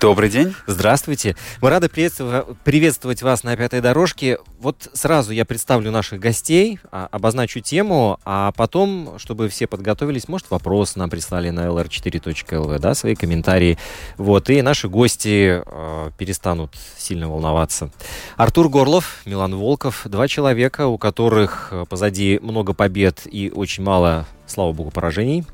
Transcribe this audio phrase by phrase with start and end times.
[0.00, 0.54] Добрый день.
[0.68, 1.34] Здравствуйте.
[1.60, 4.38] Мы рады приветствовать, вас на пятой дорожке.
[4.60, 10.50] Вот сразу я представлю наших гостей, а, обозначу тему, а потом, чтобы все подготовились, может,
[10.50, 13.76] вопрос нам прислали на lr4.lv, да, свои комментарии.
[14.18, 17.90] Вот, и наши гости э, перестанут сильно волноваться.
[18.36, 24.26] Артур Горлов, Милан Волков, два человека, у которых э, позади много побед и очень мало
[24.48, 25.44] слава богу, поражений.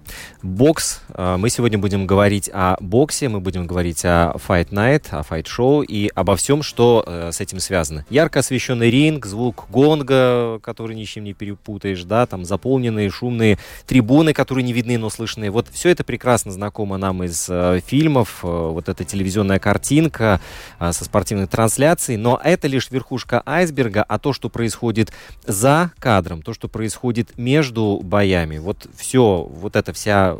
[0.43, 1.01] Бокс.
[1.09, 5.45] Э, Мы сегодня будем говорить о боксе, мы будем говорить о Fight Night, о Fight
[5.45, 8.07] Show и обо всем, что э, с этим связано.
[8.09, 13.59] Ярко освещенный ринг, звук гонга, который ни с чем не перепутаешь, да, там заполненные шумные
[13.87, 15.51] трибуны, которые не видны, но слышны.
[15.51, 20.41] Вот все это прекрасно знакомо нам из э, фильмов, вот эта телевизионная картинка
[20.79, 25.13] со спортивной трансляцией, но это лишь верхушка айсберга, а то, что происходит
[25.47, 30.37] за кадром, то, что происходит между боями, вот все, вот эта вся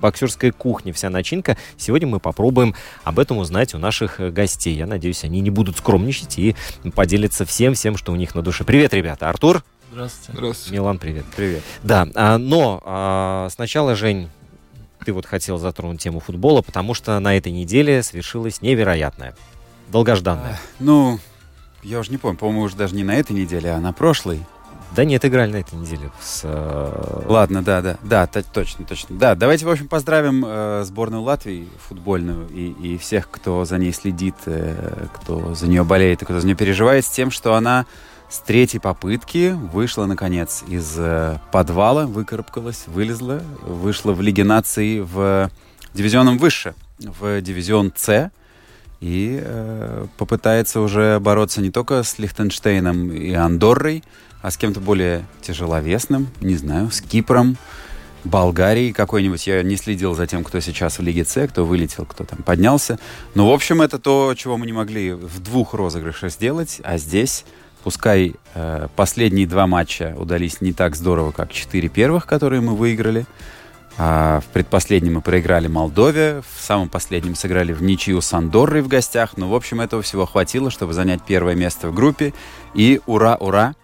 [0.00, 4.76] боксерская кухня, вся начинка, сегодня мы попробуем об этом узнать у наших э, гостей.
[4.76, 6.54] Я надеюсь, они не будут скромничать и
[6.94, 8.64] поделятся всем, всем, что у них на душе.
[8.64, 9.28] Привет, ребята.
[9.28, 9.64] Артур?
[9.92, 10.74] Здравствуйте.
[10.74, 11.24] Милан, привет.
[11.34, 11.62] Привет.
[11.82, 14.28] Да, а, но а, сначала, Жень,
[15.04, 19.34] ты вот хотел затронуть тему футбола, потому что на этой неделе свершилось невероятное.
[19.88, 20.58] Долгожданное.
[20.80, 21.18] Ну,
[21.82, 24.40] я уже не помню, по-моему, уже даже не на этой неделе, а на прошлой.
[24.96, 26.10] Да нет, играли на этой неделе.
[26.22, 29.18] С, э, Ладно, да, да, да, то- точно, точно.
[29.18, 33.92] Да, давайте, в общем, поздравим э, сборную Латвии футбольную и, и всех, кто за ней
[33.92, 37.84] следит, э, кто за нее болеет и кто за нее переживает, с тем, что она
[38.30, 45.50] с третьей попытки вышла, наконец, из э, подвала, выкарабкалась, вылезла, вышла в Лиге наций в
[45.92, 48.30] дивизионом выше, в дивизион С,
[49.00, 54.02] и э, попытается уже бороться не только с Лихтенштейном и Андоррой,
[54.46, 57.56] а с кем-то более тяжеловесным, не знаю, с Кипром,
[58.22, 59.44] Болгарией какой-нибудь.
[59.44, 63.00] Я не следил за тем, кто сейчас в Лиге С, кто вылетел, кто там поднялся.
[63.34, 67.44] Но, в общем, это то, чего мы не могли в двух розыгрышах сделать, а здесь...
[67.82, 73.26] Пускай э, последние два матча удались не так здорово, как четыре первых, которые мы выиграли.
[73.96, 78.88] А в предпоследнем мы проиграли Молдове, в самом последнем сыграли в ничью с Андоррой в
[78.88, 79.36] гостях.
[79.36, 82.32] Но, в общем, этого всего хватило, чтобы занять первое место в группе.
[82.74, 83.74] И ура-ура!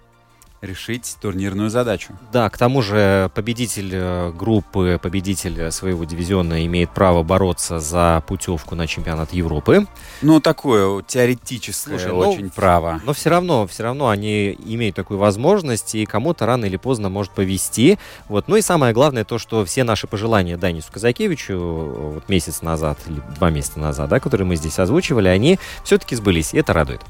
[0.63, 2.13] Решить турнирную задачу.
[2.33, 8.77] Да, к тому же победитель э, группы, победитель своего дивизиона имеет право бороться за путевку
[8.77, 9.87] на чемпионат Европы.
[10.23, 13.01] Ну, такое теоретическое Слушай, ну, очень право.
[13.05, 17.33] Но все равно, все равно они имеют такую возможность, и кому-то рано или поздно может
[17.33, 17.99] повести.
[18.29, 18.47] Вот.
[18.47, 22.99] Ну и самое главное то, что все наши пожелания Данису Казакевичу э, вот месяц назад
[23.09, 27.01] или два месяца назад, да, которые мы здесь озвучивали, они все-таки сбылись, и это радует.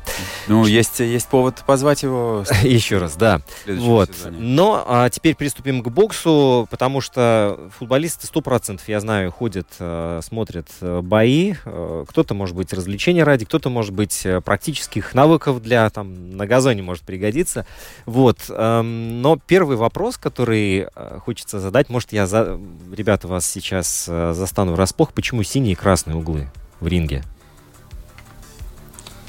[0.49, 3.42] Ну, есть, есть повод позвать его Еще раз, да.
[3.67, 4.15] Вот.
[4.15, 4.39] сезоне.
[4.39, 10.69] Но а, теперь приступим к боксу, потому что футболисты 100%, я знаю, ходят, э, смотрят
[10.81, 11.55] э, бои.
[11.65, 16.83] Э, кто-то, может быть, развлечения ради, кто-то, может быть, практических навыков для, там, на газоне
[16.83, 17.67] может пригодиться.
[18.07, 18.39] Вот.
[18.49, 20.89] эм, но первый вопрос, который
[21.21, 22.59] хочется задать, может, я, за...
[22.93, 26.49] ребята, вас сейчас застану врасплох, почему синие и красные углы
[26.81, 27.23] в ринге?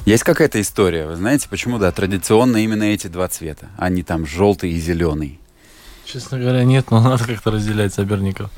[0.04, 4.26] Есть какая-то история, вы знаете, почему, да, традиционно именно эти два цвета, а не там
[4.26, 5.40] желтый и зеленый.
[6.04, 8.50] Честно говоря, нет, но надо как-то разделять соперников.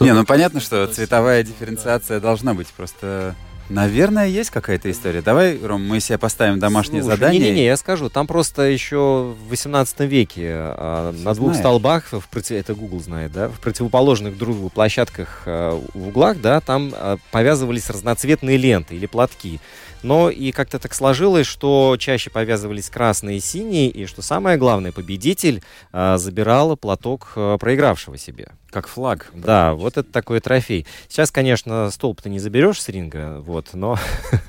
[0.00, 3.34] Не, ну понятно, что цветовая дифференциация должна быть, просто...
[3.68, 5.22] Наверное, есть какая-то история.
[5.22, 7.40] Давай, Ром, мы себе поставим домашнее Слушай, задание.
[7.40, 8.08] Не-не-не, я скажу.
[8.08, 11.58] Там просто еще в 18 веке а, на двух знаешь.
[11.58, 16.40] столбах, в проти- это Google знает, да, в противоположных друг другу площадках а, в углах,
[16.40, 19.58] да, там а, повязывались разноцветные ленты или платки.
[20.06, 24.92] Но и как-то так сложилось, что чаще повязывались красные и синие, и что самое главное,
[24.92, 28.52] победитель а, забирал платок а, проигравшего себе.
[28.70, 29.32] Как флаг.
[29.34, 30.86] Да, вот это такой трофей.
[31.08, 33.98] Сейчас, конечно, столб-то не заберешь с ринга, вот, но,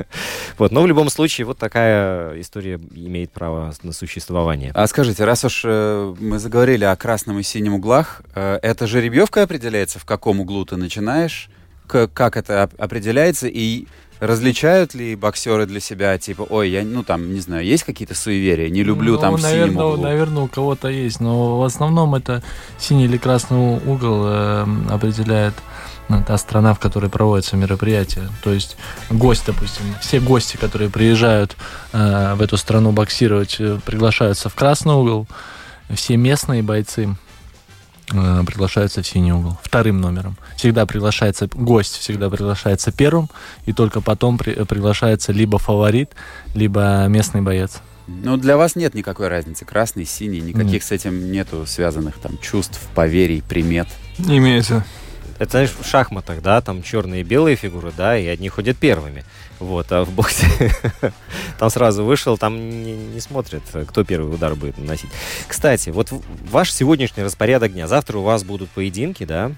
[0.60, 4.72] вот, но в любом случае вот такая история имеет право на существование.
[4.76, 9.42] А скажите, раз уж э, мы заговорили о красном и синем углах, э, это жеребьевка
[9.42, 11.50] определяется, в каком углу ты начинаешь?
[11.88, 13.48] Как это оп- определяется?
[13.48, 13.88] И
[14.20, 18.70] различают ли боксеры для себя, типа, ой, я, ну там, не знаю, есть какие-то суеверия,
[18.70, 20.04] не люблю Ну, там наверное, углу?
[20.04, 22.44] наверное, у кого-то есть, но в основном это
[22.80, 25.54] синий или красный угол э, определяет
[26.10, 28.30] ну, та страна, в которой проводится мероприятие.
[28.44, 28.78] То есть
[29.10, 31.56] гость, допустим, все гости, которые приезжают
[31.92, 35.28] э, в эту страну боксировать, э, приглашаются в красный угол,
[35.94, 37.16] все местные бойцы
[38.08, 40.38] приглашаются в синий угол, вторым номером.
[40.56, 43.30] Всегда приглашается, гость всегда приглашается первым,
[43.66, 46.12] и только потом при- приглашается либо фаворит,
[46.56, 47.82] либо местный боец.
[48.08, 50.84] Ну, для вас нет никакой разницы, красный, синий, никаких Нет.
[50.84, 53.88] с этим нету связанных там чувств, поверий, примет.
[54.18, 54.86] Не имеется.
[55.40, 59.24] Это, знаешь, в шахматах, да, там черные и белые фигуры, да, и одни ходят первыми.
[59.60, 60.48] Вот, а в боксе
[61.60, 65.10] там сразу вышел, там не, не смотрят, кто первый удар будет наносить.
[65.48, 66.10] Кстати, вот
[66.50, 67.88] ваш сегодняшний распорядок дня.
[67.88, 69.52] Завтра у вас будут поединки, да,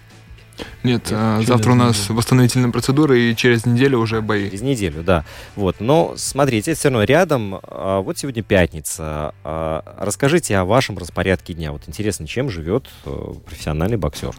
[0.84, 2.16] Нет, а, через завтра у нас неделю.
[2.18, 4.46] восстановительные процедуры, и через неделю уже бои.
[4.48, 5.26] через неделю, да.
[5.56, 7.60] Вот, но смотрите, все равно рядом.
[7.64, 9.34] А, Вот сегодня пятница.
[9.44, 11.72] А, Расскажите о вашем распорядке дня.
[11.74, 14.34] Вот интересно, чем живет э, профессиональный боксер?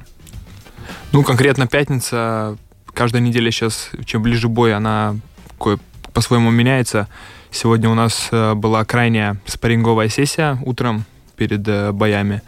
[1.12, 2.56] Ну, конкретно пятница,
[2.92, 5.16] каждая неделя сейчас, чем ближе бой, она
[5.60, 5.78] кое-
[6.12, 7.08] по-своему меняется.
[7.50, 11.04] Сегодня у нас э, была крайняя спарринговая сессия утром
[11.36, 12.42] перед э, боями,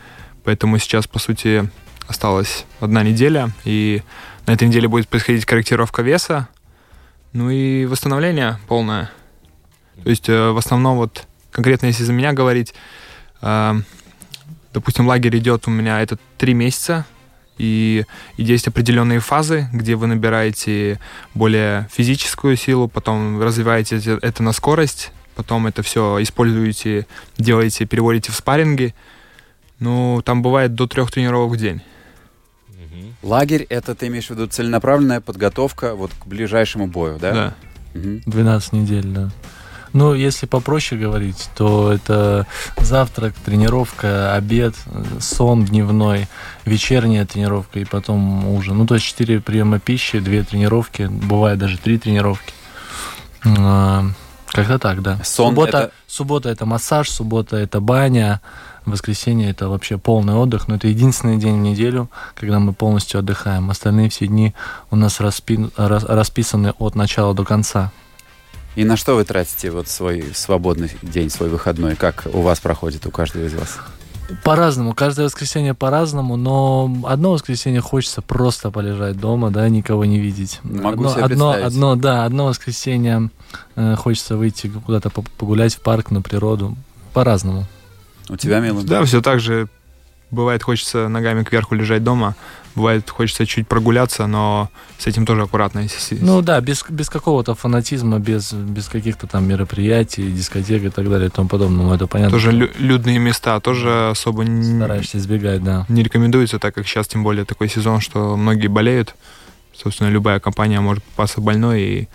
[0.45, 1.69] поэтому сейчас, по сути,
[2.09, 4.03] осталась одна неделя, и
[4.47, 6.49] на этой неделе будет происходить корректировка веса,
[7.33, 9.11] ну и восстановление полное.
[10.03, 12.75] То есть, э, в основном, вот конкретно если за меня говорить,
[14.73, 17.05] допустим, лагерь идет у меня это три месяца,
[17.59, 18.05] и,
[18.37, 20.99] и есть определенные фазы, где вы набираете
[21.35, 27.07] более физическую силу, потом развиваете это- на скорость, потом это все используете,
[27.39, 28.95] делаете, переводите в спарринги.
[29.79, 31.81] Ну, там бывает до трех тренировок в день.
[33.23, 37.33] Лагерь— это, ты имеешь в виду, целенаправленная подготовка вот к ближайшему бою, да?
[37.33, 37.55] Да.
[37.95, 38.23] Мгм.
[38.27, 39.31] 12 недель, да.
[39.93, 42.47] Ну, если попроще говорить, то это
[42.79, 44.75] завтрак, тренировка, обед,
[45.21, 46.29] сон дневной,
[46.65, 48.79] вечерняя тренировка и потом ужин.
[48.79, 52.53] Ну, то есть 4 приема пищи, 2 тренировки, бывает даже 3 тренировки.
[53.45, 54.05] А,
[54.47, 55.17] Как-то так, да.
[55.25, 58.41] Сон суббота, это- суббота это массаж, суббота это баня,
[58.87, 63.71] воскресенье это вообще полный отдых, но это единственный день в неделю, когда мы полностью отдыхаем.
[63.71, 64.55] Остальные все дни
[64.91, 67.93] у нас распи- рас- расписаны от начала до конца.
[68.75, 71.95] И на что вы тратите вот свой свободный день, свой выходной?
[71.95, 73.79] Как у вас проходит, у каждого из вас?
[74.45, 80.61] По-разному, каждое воскресенье по-разному, но одно воскресенье хочется просто полежать дома, да, никого не видеть.
[80.63, 81.75] Могу одно, себе одно, представить.
[81.75, 83.31] одно, да, одно воскресенье
[83.77, 86.77] э, хочется выйти куда-то по- погулять в парк, на природу.
[87.13, 87.67] По-разному.
[88.31, 88.87] У тебя, Милан?
[88.87, 89.69] Да, все так же.
[90.33, 92.35] Бывает, хочется ногами кверху лежать дома.
[92.75, 95.87] Бывает, хочется чуть прогуляться, но с этим тоже аккуратно.
[96.23, 101.29] Ну да, без, без какого-то фанатизма, без, без каких-то там мероприятий, дискотек и так далее
[101.29, 101.85] и тому подобное.
[101.85, 102.33] Ну, это понятно.
[102.33, 105.85] тоже лю- людные места тоже особо не, Стараешься избегать, да.
[105.91, 109.15] не рекомендуется, так как сейчас тем более такой сезон, что многие болеют.
[109.75, 112.09] Собственно, любая компания может попасться больной, и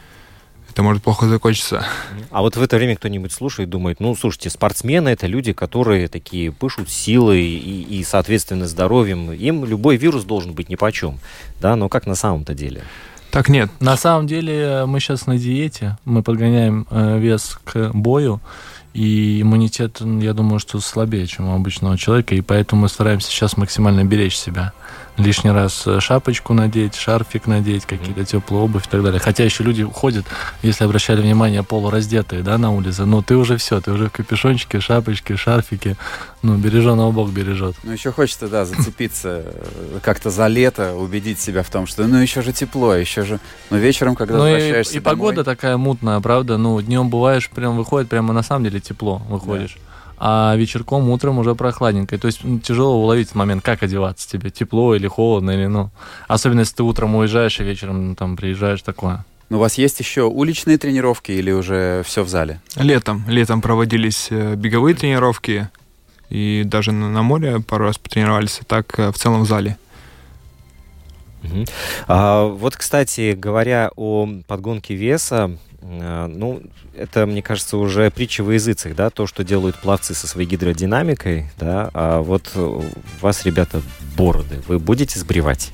[0.77, 1.83] это может плохо закончиться.
[2.29, 6.07] А вот в это время кто-нибудь слушает и думает, ну, слушайте, спортсмены это люди, которые
[6.07, 9.31] такие пышут силой и, и, соответственно, здоровьем.
[9.31, 11.17] Им любой вирус должен быть нипочем.
[11.59, 12.83] Да, но как на самом-то деле?
[13.31, 17.89] Так нет, На самом деле э, мы сейчас на диете, мы подгоняем э, вес к
[17.93, 18.39] бою,
[18.93, 23.57] и иммунитет, я думаю, что слабее, чем у обычного человека, и поэтому мы стараемся сейчас
[23.57, 24.73] максимально беречь себя.
[25.17, 29.19] Лишний раз э, шапочку надеть, шарфик надеть, какие-то теплые обувь и так далее.
[29.19, 30.25] Хотя еще люди ходят,
[30.61, 34.79] если обращали внимание, полураздетые, да, на улице, но ты уже все, ты уже в капюшончике,
[34.79, 35.97] шапочке, шарфике,
[36.43, 37.75] ну, береженого Бог бережет.
[37.83, 42.17] Ну, еще хочется, да, зацепиться э, как-то за лето, убедить себя в том, что, ну,
[42.17, 43.39] еще же тепло, еще же...
[43.71, 46.57] Но вечером, когда Ну и, возвращаешься и погода домой, такая мутная, правда.
[46.57, 49.77] Ну, днем бываешь, прям выходит, прямо на самом деле тепло выходишь.
[50.19, 52.17] А вечерком, утром уже прохладненько.
[52.17, 55.91] То есть тяжело уловить момент, как одеваться тебе, тепло или холодно, или ну.
[56.27, 59.25] Особенно если ты утром уезжаешь и вечером ну, там приезжаешь, такое.
[59.49, 62.59] Ну, у вас есть еще уличные тренировки или уже все в зале?
[62.75, 63.23] летом.
[63.27, 65.69] Летом проводились э, беговые тренировки,
[66.29, 69.77] и даже на, море пару раз потренировались, а так э, в целом в зале.
[71.43, 71.65] Мгм.
[72.07, 76.61] А, вот, кстати, говоря о подгонке веса, ну,
[76.95, 81.49] это, мне кажется, уже притча во языцах, да, то, что делают пловцы со своей гидродинамикой,
[81.57, 82.83] да, а вот у
[83.21, 83.81] вас, ребята,
[84.17, 85.71] бороды, вы будете сбривать?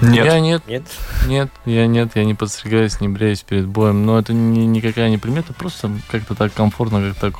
[0.00, 0.24] Нет.
[0.24, 0.84] Я нет, Нет?
[1.26, 4.06] нет, я нет, я не подстригаюсь, не бреюсь перед боем.
[4.06, 7.34] Но это не, никакая не примета, просто как-то так комфортно, как так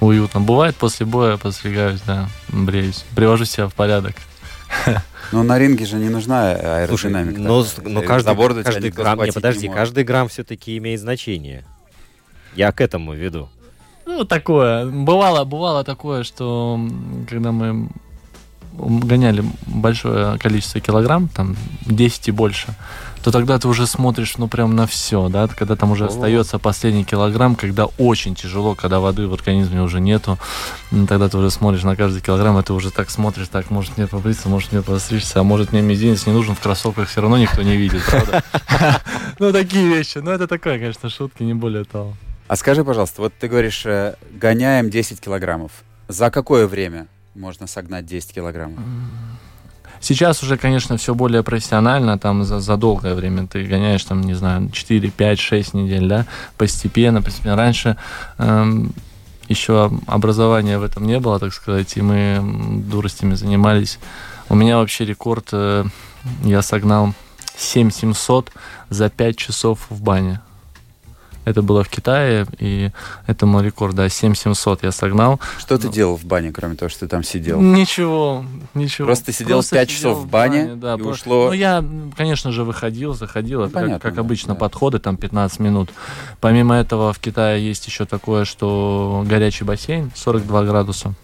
[0.00, 0.40] уютно.
[0.40, 3.04] Бывает после боя подстригаюсь, да, бреюсь.
[3.16, 4.16] Привожу себя в порядок.
[5.32, 6.54] Но на ринге же не нужна
[6.86, 7.40] Слушай, аэродинамика.
[7.40, 7.68] но, да.
[7.88, 9.80] но За каждый, каждый грамм, не, подожди, может.
[9.80, 11.64] каждый грамм все-таки имеет значение.
[12.54, 13.48] Я к этому веду.
[14.06, 14.86] Ну, такое.
[14.86, 16.78] Бывало, бывало такое, что
[17.28, 17.88] когда мы
[18.78, 22.74] гоняли большое количество килограмм, там 10 и больше,
[23.22, 26.08] то тогда ты уже смотришь, ну, прям на все, да, когда там уже О.
[26.08, 30.38] остается последний килограмм, когда очень тяжело, когда воды в организме уже нету,
[31.08, 34.06] тогда ты уже смотришь на каждый килограмм, и ты уже так смотришь, так, может мне
[34.06, 37.62] побриться, может мне постричься, а может мне мизинец не нужен, в кроссовках все равно никто
[37.62, 38.42] не видит, правда?
[39.38, 40.18] Ну, такие вещи.
[40.18, 42.14] Ну, это такое, конечно, шутки, не более того.
[42.46, 45.72] А скажи, пожалуйста, вот ты говоришь, э, гоняем 10 килограммов.
[46.08, 48.80] За какое время можно согнать 10 килограммов?
[50.00, 54.34] Сейчас уже, конечно, все более профессионально, там за, за долгое время ты гоняешь, там, не
[54.34, 56.26] знаю, 4, 5, 6 недель, да,
[56.58, 57.56] постепенно, постепенно.
[57.56, 57.96] Раньше
[58.36, 58.92] эм,
[59.48, 62.40] еще образования в этом не было, так сказать, и мы
[62.86, 63.98] дуростями занимались.
[64.48, 65.84] У меня вообще рекорд, э,
[66.42, 67.14] я согнал
[67.56, 68.52] 7700
[68.90, 70.40] за 5 часов в бане.
[71.44, 72.90] Это было в Китае, и
[73.26, 75.40] это мой рекорд, да, 7700 я согнал.
[75.58, 75.92] Что ты Ну.
[75.92, 77.60] делал в бане, кроме того, что ты там сидел?
[77.60, 79.06] Ничего, ничего.
[79.06, 81.84] Просто сидел пять часов в бане, да, и про- ушло- Ну, я,
[82.16, 84.60] конечно же, выходил, заходил, Ну, это как- понятно, как, да, обычно, да.
[84.60, 85.90] подходы, там 15 минут.
[86.40, 91.14] Помимо этого, в Китае есть еще такое, что горячий бассейн, 42 градуса.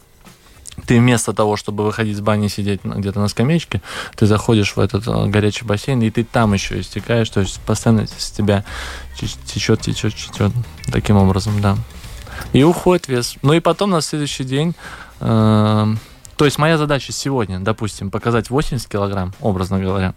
[0.86, 3.82] Ты вместо того, чтобы выходить с бани и сидеть где-то на скамеечке,
[4.16, 8.06] ты заходишь в этот э, горячий бассейн, и ты там еще истекаешь, то есть постоянно
[8.06, 8.64] с тебя
[9.18, 10.52] те- течет, течет, течет.
[10.92, 11.76] Таким образом, да.
[12.52, 13.36] И уходит вес.
[13.42, 14.74] Ну и потом на следующий день
[15.20, 15.94] э,
[16.40, 20.14] то есть моя задача сегодня, допустим, показать 80 килограмм, образно говоря.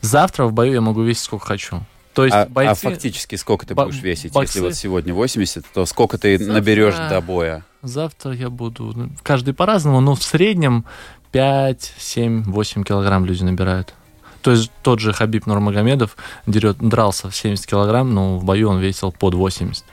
[0.00, 1.82] Завтра в бою я могу весить сколько хочу.
[2.14, 2.82] То есть А, а бойцы...
[2.82, 4.32] фактически сколько ты Бо- будешь весить?
[4.32, 7.64] боксы- Если вот сегодня 80, то сколько ты Завтра- наберешь до боя?
[7.82, 8.92] Завтра я буду...
[8.94, 10.84] ну, Каждый по-разному, но в среднем
[11.32, 13.94] 5, 7, 8 килограмм люди набирают.
[14.42, 16.16] То есть тот же Хабиб Нурмагомедов
[16.46, 19.84] дерет, дрался в 70 килограмм, но в бою он весил под 80.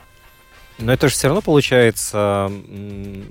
[0.78, 2.50] Но это же все равно получается,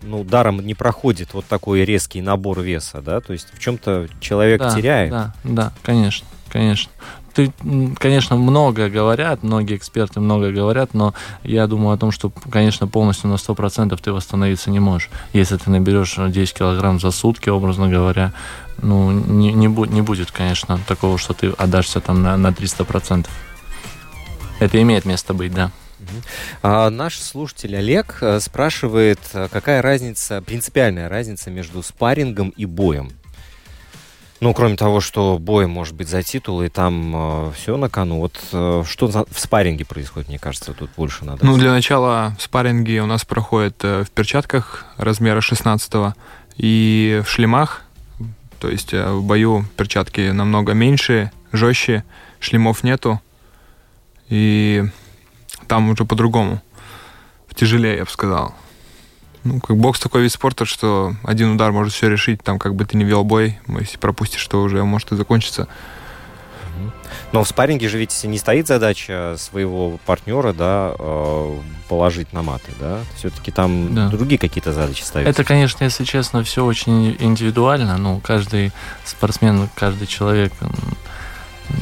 [0.04, 3.22] ну, даром не проходит вот такой резкий набор веса, да?
[3.22, 5.12] То есть в чем-то человек да, теряет.
[5.12, 6.92] Да, да, конечно, конечно.
[7.40, 7.54] Ты,
[7.98, 13.30] конечно, много говорят, многие эксперты много говорят, но я думаю о том, что, конечно, полностью
[13.30, 15.10] на 100% ты восстановиться не можешь.
[15.32, 18.34] Если ты наберешь 10 килограмм за сутки, образно говоря,
[18.82, 23.28] ну, не, не, бу- не будет, конечно, такого, что ты отдашься там на, на 300%.
[24.60, 25.72] Это имеет место быть, да.
[26.62, 33.12] А наш слушатель Олег э, спрашивает, э, какая разница, принципиальная разница между спаррингом и боем?
[34.42, 38.20] Ну, кроме того, что бой может быть за титул, и там все на кону.
[38.20, 41.46] Вот э, что за- в спарринге происходит, мне кажется, тут больше надо.
[41.46, 46.14] Ну, для начала спарринги у нас проходят э, в перчатках размера 16
[46.56, 47.82] и в шлемах.
[48.60, 52.04] То есть э, в бою перчатки намного меньше, жестче,
[52.40, 53.22] шлемов нету.
[54.30, 54.86] И
[55.68, 56.62] там уже по-другому.
[57.56, 58.54] Тяжелее, я бы сказал.
[59.44, 62.86] Ну, как бокс такой вид спорта, что один удар может все решить, там как бы
[62.86, 65.68] ты не вел бой, если пропустишь, то уже может и закончиться.
[67.32, 72.72] Но в спарринге же ведь не стоит задача своего партнера, да, э, положить на маты,
[72.80, 73.00] да?
[73.16, 74.10] Все-таки там Да.
[74.10, 75.30] другие какие-то задачи ставятся.
[75.30, 77.98] Это, конечно, если честно, все очень индивидуально.
[77.98, 78.72] Ну, каждый
[79.06, 80.54] спортсмен, каждый человек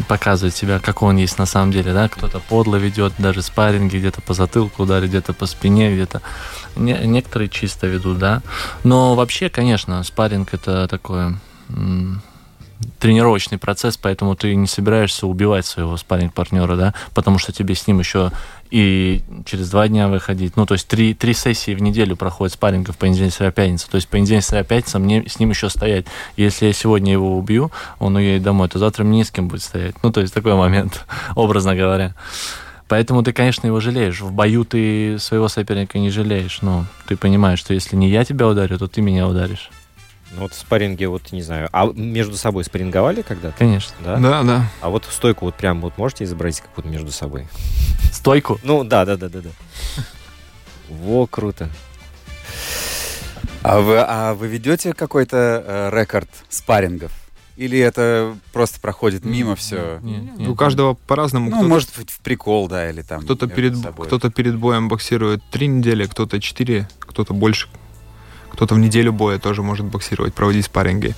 [0.08, 4.22] показывает себя, какой он есть на самом деле, да, кто-то подло ведет, даже спарринги где-то
[4.22, 6.22] по затылку ударит, где-то по спине, где-то.
[6.76, 8.42] Не- некоторые чисто ведут, да,
[8.84, 11.40] но вообще, конечно, спарринг это такое
[13.00, 18.00] тренировочный процесс, поэтому ты не собираешься убивать своего спарринг-партнера, да, потому что тебе с ним
[18.00, 18.32] еще
[18.70, 20.56] и через два дня выходить.
[20.58, 23.90] Ну, то есть три, три сессии в неделю проходит спаррингов понедельник, среда, пятница.
[23.90, 26.06] То есть понедельник, среда, пятница мне с ним еще стоять.
[26.36, 29.64] Если я сегодня его убью, он уедет домой, то завтра мне не с кем будет
[29.64, 29.96] стоять.
[30.04, 31.06] Ну, то есть такой момент,
[31.36, 32.14] образно говоря.
[32.88, 34.22] Поэтому ты, конечно, его жалеешь.
[34.22, 36.60] В бою ты своего соперника не жалеешь.
[36.62, 39.70] Но ты понимаешь, что если не я тебя ударю, то ты меня ударишь.
[40.34, 41.70] Ну, вот в спарринге, вот не знаю.
[41.72, 43.58] А между собой спарринговали когда-то?
[43.58, 43.96] Конечно.
[44.04, 44.18] Да?
[44.18, 44.70] Да, да.
[44.82, 47.48] А вот стойку вот прям вот можете изобразить какую-то между собой?
[48.12, 48.60] Стойку.
[48.64, 49.50] Ну, да, да, да, да, да.
[50.90, 51.70] Во, круто.
[53.64, 57.12] А вы, а вы ведете какой-то э, рекорд спаррингов?
[57.56, 60.00] Или это просто проходит мимо все?
[60.04, 61.50] Нет, нет, У каждого по-разному.
[61.50, 63.22] Ну, кто-то- может быть, в прикол, да, или там.
[63.22, 67.68] Кто-то перед, кто-то перед боем боксирует три недели, кто-то четыре, кто-то больше.
[68.58, 71.14] Кто-то в неделю боя тоже может боксировать, проводить спарринги.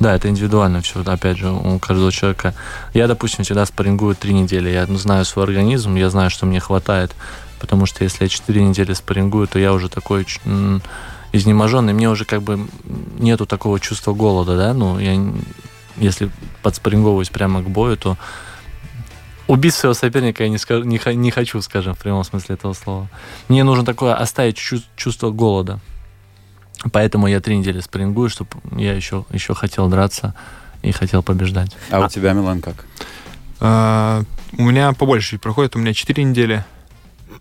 [0.00, 2.54] Да, это индивидуально все, опять же, у каждого человека.
[2.94, 4.70] Я, допустим, всегда спаррингую три недели.
[4.70, 7.14] Я знаю свой организм, я знаю, что мне хватает.
[7.60, 10.26] Потому что если я четыре недели спаррингую, то я уже такой
[11.32, 11.92] изнеможенный.
[11.92, 12.68] Мне уже как бы
[13.18, 14.72] нету такого чувства голода, да.
[14.72, 15.14] Ну, я
[15.98, 16.30] если
[16.62, 18.16] подспарринговываюсь прямо к бою, то
[19.46, 23.08] убить своего соперника я не, скажу, не, не хочу, скажем, в прямом смысле этого слова.
[23.48, 25.80] Мне нужно такое оставить чу- чувство голода.
[26.92, 30.34] Поэтому я три недели спаррингую, чтобы я еще, еще хотел драться
[30.82, 31.76] и хотел побеждать.
[31.90, 32.84] А у тебя, Милан, как?
[33.60, 34.22] А,
[34.58, 36.64] у меня побольше проходит, у меня 4 недели.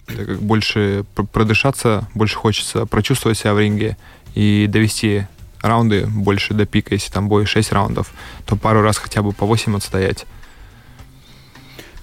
[0.06, 3.98] Так как больше пр- продышаться, больше хочется прочувствовать себя в ринге
[4.36, 5.26] и довести
[5.62, 6.94] раунды больше до пика.
[6.94, 8.12] Если там бой 6 раундов,
[8.46, 10.26] то пару раз хотя бы по 8 отстоять.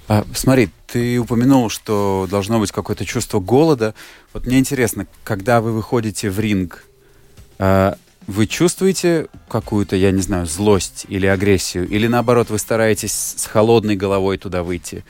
[0.08, 3.94] А, смотри, ты упомянул, что должно быть какое-то чувство голода.
[4.32, 6.84] Вот мне интересно, когда вы выходите в ринг,
[7.58, 11.88] а, вы чувствуете какую-то, я не знаю, злость или агрессию?
[11.88, 15.04] Или наоборот, вы стараетесь с холодной головой туда выйти?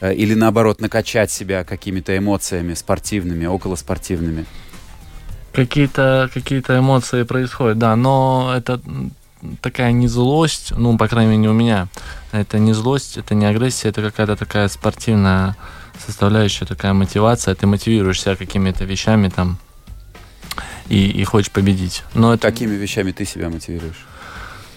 [0.00, 4.46] А, Или наоборот, накачать себя какими-то эмоциями спортивными, околоспортивными?
[5.52, 8.80] Какие-то какие эмоции происходят, да, но это
[9.60, 11.88] такая не злость, ну, по крайней мере, не у меня.
[12.32, 15.56] Это не злость, это не агрессия, это какая-то такая спортивная
[16.06, 17.54] составляющая, такая мотивация.
[17.54, 19.58] Ты мотивируешь себя какими-то вещами там
[20.88, 22.02] и, и хочешь победить.
[22.14, 24.06] Но это, Какими вещами ты себя мотивируешь?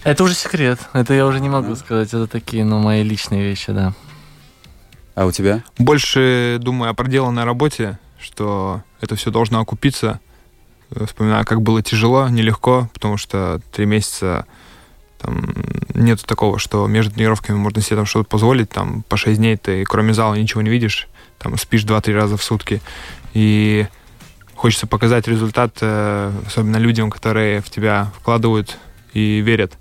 [0.04, 0.78] это уже секрет.
[0.92, 1.76] Это я уже не могу Да.
[1.76, 2.08] сказать.
[2.08, 3.92] Это такие, ну, мои личные вещи, да.
[5.14, 5.62] А у тебя?
[5.78, 10.20] Больше думаю о проделанной работе, что это все должно окупиться.
[10.94, 14.46] Э, Вспоминаю, как было тяжело, нелегко, потому что три месяца
[15.18, 15.54] там,
[15.94, 19.84] нету такого, что между тренировками можно себе там что-то позволить, там по 6 дней ты
[19.84, 21.08] кроме зала ничего не видишь,
[21.38, 22.80] там спишь 2-3 раза в сутки.
[23.34, 23.86] И
[24.54, 28.78] хочется показать результат, э, особенно людям, которые в тебя вкладывают
[29.12, 29.74] и верят.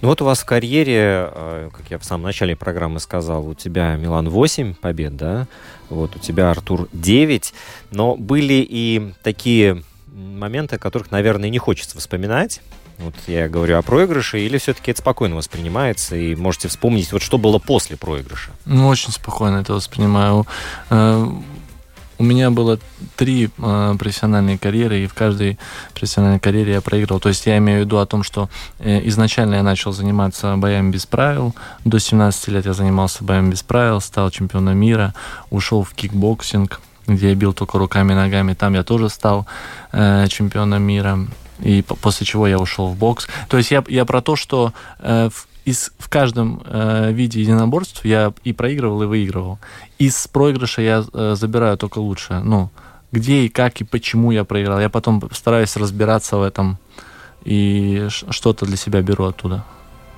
[0.00, 3.54] Ну вот у вас в карьере, э, как я в самом начале программы сказал, у
[3.54, 5.48] тебя Милан 8 побед, да?
[5.90, 7.52] Вот у тебя Артур 9.
[7.90, 12.60] Но были и такие моменты, о которых, наверное, не хочется вспоминать.
[12.98, 17.38] Вот я говорю о проигрыше, или все-таки это спокойно воспринимается, и можете вспомнить, вот что
[17.38, 18.50] было после проигрыша.
[18.66, 20.46] Ну, очень спокойно это воспринимаю.
[22.18, 22.78] У меня было
[23.16, 25.58] три э, профессиональные карьеры, и в каждой
[25.94, 27.20] профессиональной карьере я проиграл.
[27.20, 28.48] То есть я имею в виду о том, что
[28.80, 31.54] э, изначально я начал заниматься боями без правил.
[31.84, 35.14] До 17 лет я занимался боями без правил, стал чемпионом мира,
[35.50, 38.54] ушел в кикбоксинг, где я бил только руками и ногами.
[38.54, 39.46] Там я тоже стал
[39.92, 41.18] э, чемпионом мира.
[41.60, 43.26] И по- после чего я ушел в бокс.
[43.48, 48.04] То есть я, я про то, что э, в, из, в каждом э, виде единоборств
[48.04, 49.58] я и проигрывал, и выигрывал.
[49.98, 52.40] Из проигрыша я э, забираю только лучшее.
[52.40, 52.70] Ну,
[53.12, 54.80] где и как и почему я проиграл.
[54.80, 56.78] Я потом стараюсь разбираться в этом
[57.44, 59.64] и что-то для себя беру оттуда.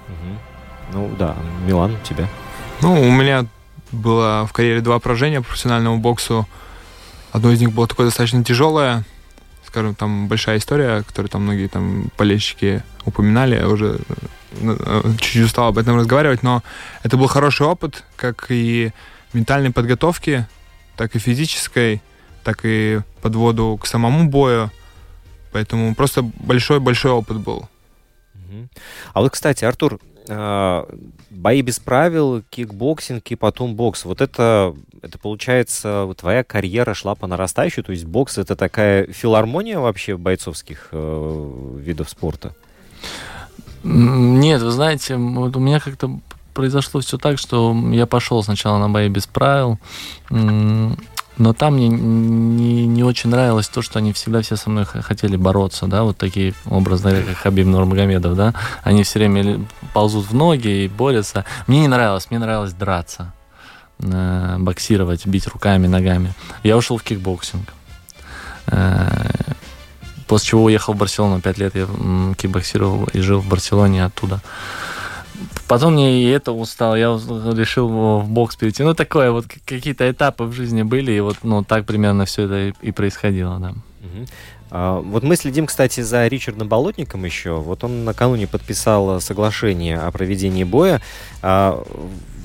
[0.09, 0.39] Мгм.
[0.93, 1.35] Ну да,
[1.67, 2.29] Милан, у тебя.
[2.81, 3.47] Ну, у меня
[3.91, 6.47] было в карьере два поражения по профессиональному боксу.
[7.33, 9.05] Одно из них было такое достаточно тяжелое,
[9.67, 14.15] скажем, там большая история, которую там многие там болельщики упоминали, я уже э,
[15.19, 16.63] чуть-чуть устал об этом разговаривать, но
[17.03, 18.93] это был хороший опыт, как и
[19.33, 20.47] ментальной подготовки,
[20.97, 22.03] так и физической,
[22.45, 24.71] так и подводу к самому бою.
[25.53, 27.69] Поэтому просто большой-большой опыт был.
[29.13, 30.89] А вот, кстати, Артур, а,
[31.31, 34.05] бои без правил, кикбоксинг и потом бокс.
[34.05, 39.79] Вот это, это получается, твоя карьера шла по нарастающей, то есть бокс это такая филармония
[39.79, 42.55] вообще бойцовских э, видов спорта?
[43.83, 46.21] Нет, вы знаете, вот у меня как-то
[46.55, 49.79] произошло все так, что я пошел сначала на бои без правил,
[50.29, 55.37] но там мне не, не очень нравилось то, что они всегда все со мной хотели
[55.37, 59.65] бороться, да, вот такие образно, как Хабиб Нурмагомедов, да, они все время
[59.95, 61.47] ползут в ноги и борются.
[61.67, 63.33] Мне не нравилось, мне нравилось драться,
[64.01, 66.35] э, боксировать, бить руками, ногами.
[66.63, 67.73] Я ушел в кикбоксинг.
[70.31, 71.41] После чего уехал в Барселону.
[71.41, 71.87] Пять лет я
[72.37, 74.41] кикбоксировал и жил в Барселоне оттуда.
[75.67, 77.89] Потом мне и это устал, я решил
[78.21, 78.85] в бокс перейти.
[78.85, 82.79] Ну, такое вот, какие-то этапы в жизни были, и вот, ну, так примерно все это
[82.81, 83.71] и, происходило, да.
[83.71, 84.27] Мгм.
[84.71, 87.57] А, Вот мы следим, кстати, за Ричардом Болотником еще.
[87.57, 91.01] Вот он накануне подписал соглашение о проведении боя.
[91.43, 91.83] А,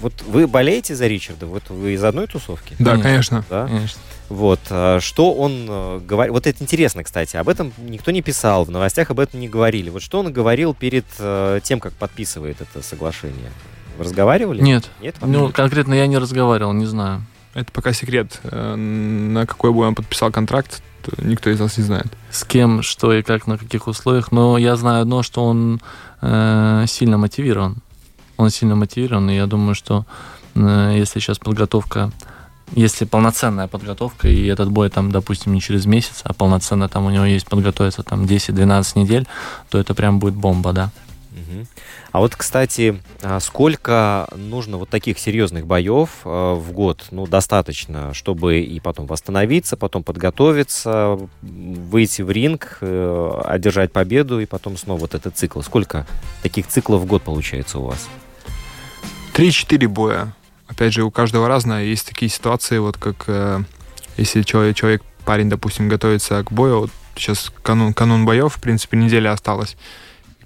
[0.01, 1.45] Вот вы болеете за Ричарда?
[1.45, 2.75] Вот вы из одной тусовки?
[2.79, 3.43] Да, Конечно.
[3.49, 3.67] Да?
[3.67, 3.99] Конечно.
[4.29, 4.59] Вот.
[4.69, 6.33] а, Что он говорит?
[6.33, 7.37] Вот это интересно, кстати.
[7.37, 9.89] Об этом никто не писал, в новостях об этом не говорили.
[9.89, 13.51] Вот что он говорил перед э, тем, как подписывает это соглашение?
[13.97, 14.61] Вы разговаривали?
[14.61, 14.89] Нет.
[15.01, 15.15] Нет?
[15.21, 17.23] Ну, конкретно я не разговаривал, не знаю.
[17.53, 18.39] Это пока секрет.
[18.43, 22.07] Э, На какой бой он подписал контракт, то никто из нас не знает.
[22.31, 24.31] С кем, что и как, на каких условиях.
[24.31, 25.81] Но я знаю одно, что он
[26.21, 27.77] э, сильно мотивирован.
[28.37, 30.05] Он сильно мотивирован, и я думаю, что
[30.55, 32.11] э, если сейчас подготовка,
[32.73, 37.09] если полноценная подготовка, и этот бой там, допустим, не через месяц, а полноценно там у
[37.11, 39.27] него есть подготовиться там 10-12 недель,
[39.69, 40.91] то это прям будет бомба, да.
[41.35, 41.67] Мгм.
[42.13, 47.05] А вот, кстати, а сколько нужно вот таких серьезных боев э, в год?
[47.11, 54.45] Ну, достаточно, чтобы и потом восстановиться, потом подготовиться, выйти в ринг, э, одержать победу и
[54.45, 55.61] потом снова вот этот цикл.
[55.61, 56.07] Сколько
[56.41, 58.07] таких циклов в год получается у вас?
[59.33, 60.33] 3-4 боя.
[60.67, 61.83] Опять же, у каждого разное.
[61.83, 63.59] Есть такие ситуации, вот как э,
[64.15, 68.95] если человек, человек, парень, допустим, готовится к бою, вот сейчас канун, канун боев, в принципе,
[68.97, 69.75] неделя осталась.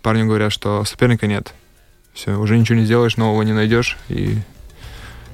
[0.02, 1.54] Парню говорят, что соперника нет.
[2.14, 4.38] Все, уже ничего не сделаешь, нового не найдешь, и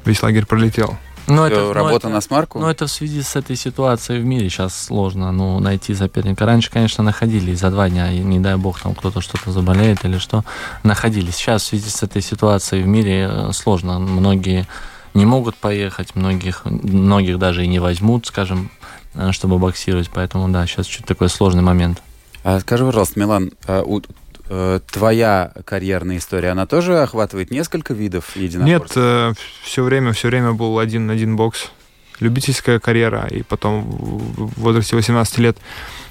[0.04, 0.97] весь лагерь пролетел.
[1.28, 2.60] Но ну, работа это- на смарку.
[2.60, 6.45] Но это в связи с этой ситуацией в мире сейчас сложно ну, найти соперника.
[6.45, 10.06] Раньше, конечно, находили и за два дня, и не дай бог, там кто-то что-то заболеет
[10.06, 10.43] или что,
[10.84, 11.32] находили.
[11.32, 13.97] Сейчас в связи с этой ситуацией в мире э, сложно.
[13.97, 14.67] Многие
[15.15, 18.69] не могут поехать, многих, многих даже и не возьмут, скажем,
[19.15, 20.12] э, чтобы боксировать.
[20.13, 22.04] Поэтому, да, сейчас чуть такой сложный момент.
[22.43, 24.04] А скажи, пожалуйста, Милан, а у-
[24.47, 29.41] твоя карьерная история, она тоже охватывает несколько видов Нет, единоборств?
[29.63, 31.71] все время, все время был один один бокс.
[32.19, 35.58] Любительская карьера, и потом в возрасте 18 лет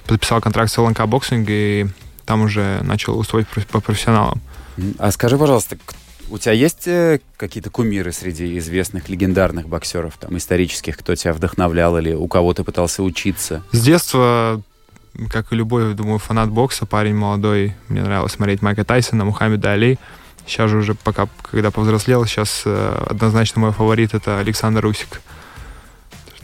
[0.07, 1.87] подписал контракт с LNK Boxing, и
[2.27, 4.41] там уже начал устроить по профессионалам.
[4.99, 5.79] А скажи, пожалуйста,
[6.31, 11.97] у тебя есть э, какие-то кумиры среди известных легендарных боксеров, там, исторических, кто тебя вдохновлял
[11.99, 13.63] или у кого ты пытался учиться?
[13.73, 14.63] С детства,
[15.31, 19.99] как и любой, думаю, фанат бокса, парень молодой, мне нравилось смотреть Майка Тайсона, Мухаммеда Али.
[20.47, 25.23] Сейчас же уже пока, когда повзрослел, сейчас э, однозначно мой фаворит это Александр Усик.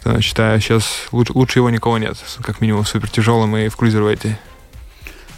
[0.01, 3.77] Что, Считаю, сейчас лучше, лучше его никого нет, как минимум в супер тяжелом и в
[3.77, 4.39] крузервейте.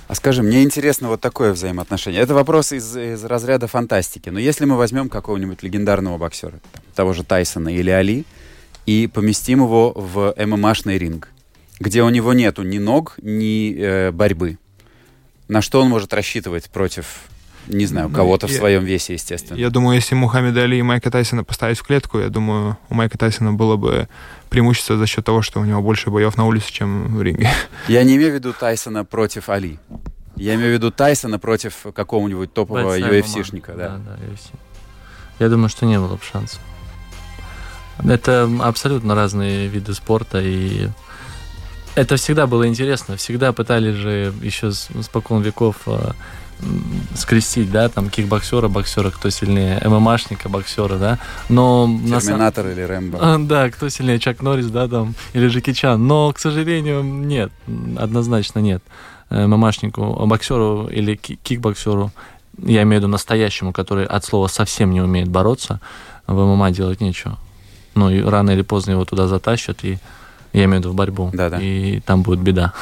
[0.07, 2.21] А скажи, мне интересно вот такое взаимоотношение.
[2.21, 4.29] Это вопрос из, из разряда фантастики.
[4.29, 6.61] Но если мы возьмем какого-нибудь легендарного боксера,
[6.95, 8.27] того же Тайсона или Али,
[8.85, 11.32] и поместим его в ММАшный ринг,
[11.83, 14.59] где у него нету ни ног, ни э, борьбы,
[15.49, 17.07] на что он может рассчитывать против,
[17.67, 19.59] не знаю, Ну, кого-то в я- своем весе, естественно?
[19.59, 23.19] Я думаю, если Мухаммеда Али и Майка Тайсона поставить в клетку, я думаю, у Майка
[23.19, 24.09] Тайсона было бы
[24.49, 27.51] преимущество за счет того, что у него больше боев на улице, чем в ринге.
[27.89, 29.79] Я не имею в виду Тайсона против Али.
[30.37, 33.89] Я имею в виду Тайсона против какого-нибудь топового UFC-шника, да.
[33.99, 34.55] Да, да, UFC.
[35.41, 36.61] Я думаю, что не было бы шансов.
[38.05, 40.89] Это абсолютно разные виды спорта, и
[41.95, 43.17] это всегда было интересно.
[43.17, 46.13] Всегда пытались же еще с спокон веков э,
[47.15, 51.19] скрестить, да, там, кикбоксера, боксера, кто сильнее, ММАшника, боксера, да.
[51.49, 53.19] Но Терминатор или Рэмбо.
[53.21, 56.07] а, Да, кто сильнее, Чак Норрис, да, там, или Джеки Чан.
[56.07, 57.51] Но, к сожалению, нет,
[57.99, 58.83] однозначно нет.
[59.31, 62.11] Э, ММАшнику, боксеру или ки- кикбоксеру,
[62.59, 65.81] я имею в виду настоящему, который от слова совсем не умеет бороться,
[66.27, 67.39] в ММА делать нечего.
[67.95, 69.99] Ну, и рано или поздно его туда затащат, и
[70.53, 71.31] я имею в виду в борьбу.
[71.33, 71.59] Да-да.
[71.61, 72.73] И там будет беда.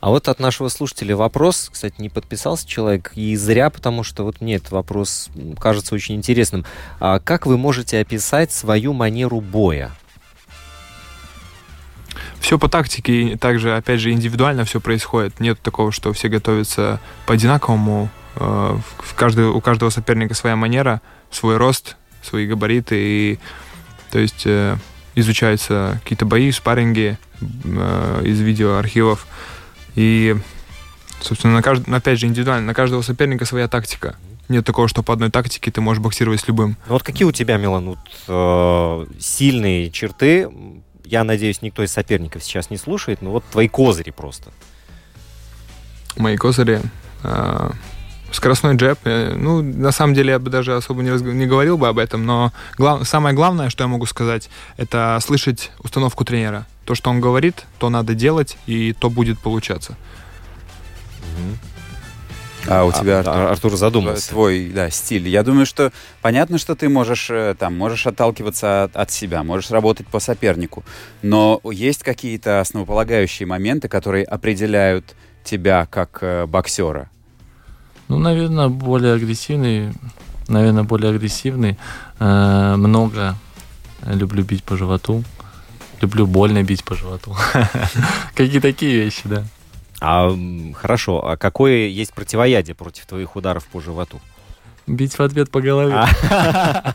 [0.00, 4.40] А вот от нашего слушателя вопрос, кстати, не подписался человек, и зря, потому что вот
[4.40, 6.64] мне этот вопрос кажется очень интересным.
[7.00, 9.90] А как вы можете описать свою манеру боя?
[12.38, 15.40] Все по тактике, и также, опять же, индивидуально все происходит.
[15.40, 18.08] Нет такого, что все готовятся по одинаковому.
[18.36, 21.00] Э, в каждый, у каждого соперника своя манера,
[21.32, 22.96] свой рост, свои габариты.
[22.96, 23.38] И,
[24.12, 24.76] то есть э,
[25.16, 29.26] изучаются какие-то бои, спарринги э, из видеоархивов.
[29.96, 30.36] И,
[31.20, 31.88] собственно, на кажд...
[31.88, 32.66] опять же, индивидуально.
[32.66, 34.16] На каждого соперника своя тактика.
[34.48, 36.76] Нет такого, что по одной тактике ты можешь боксировать с любым.
[36.86, 37.98] Ну вот какие у тебя, Милан, вот,
[38.28, 40.48] э, сильные черты?
[41.04, 44.52] Я надеюсь, никто из соперников сейчас не слушает, но вот твои козыри просто.
[46.16, 46.80] мои козыри.
[47.22, 47.72] А,
[48.32, 48.98] Скоростной джеб.
[49.04, 51.98] э, Ну, на самом деле, я бы даже особо не, разг- не говорил бы об
[51.98, 56.66] этом, но глав- самое главное, что я могу сказать, это слышать установку тренера.
[56.84, 59.96] То, что он говорит, то надо делать, и то будет получаться.
[62.68, 63.34] А у тебя, Артур?
[63.36, 64.30] А- Артур задумался.
[64.30, 65.28] Твой, да, стиль.
[65.28, 69.70] Я думаю, что понятно, что ты можешь э, там, можешь отталкиваться от, от себя, можешь
[69.70, 70.82] работать по сопернику,
[71.22, 77.08] но есть какие-то основополагающие моменты, которые определяют тебя как э, боксера.
[78.08, 79.92] Ну, наверное, более агрессивный.
[80.48, 81.76] Наверное, более агрессивный.
[82.18, 83.36] Э, много
[84.04, 85.24] люблю бить по животу.
[86.00, 87.34] Люблю больно бить по животу.
[88.34, 89.44] Какие такие вещи, да.
[90.00, 90.30] А
[90.74, 94.20] хорошо, а какое есть противоядие против твоих ударов по животу?
[94.86, 95.94] Бить в ответ по голове.
[95.94, 96.94] А.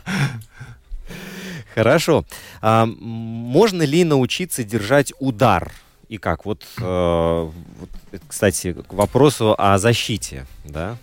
[1.74, 2.24] Хорошо.
[2.60, 5.72] А, можно ли научиться держать удар?
[6.12, 6.44] И как?
[6.44, 7.90] Вот, э, вот,
[8.28, 10.98] кстати, к вопросу о защите, да?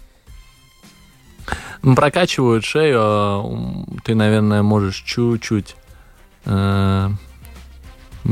[1.81, 5.75] Прокачивают шею, а, ты, наверное, можешь чуть-чуть
[6.45, 7.09] э,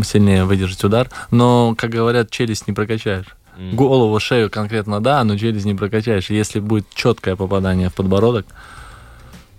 [0.04, 3.36] сильнее выдержать удар, но, как говорят, челюсть не прокачаешь.
[3.58, 3.76] М.
[3.76, 6.30] Голову, шею конкретно да, но челюсть не прокачаешь.
[6.30, 8.46] Если будет четкое попадание в подбородок,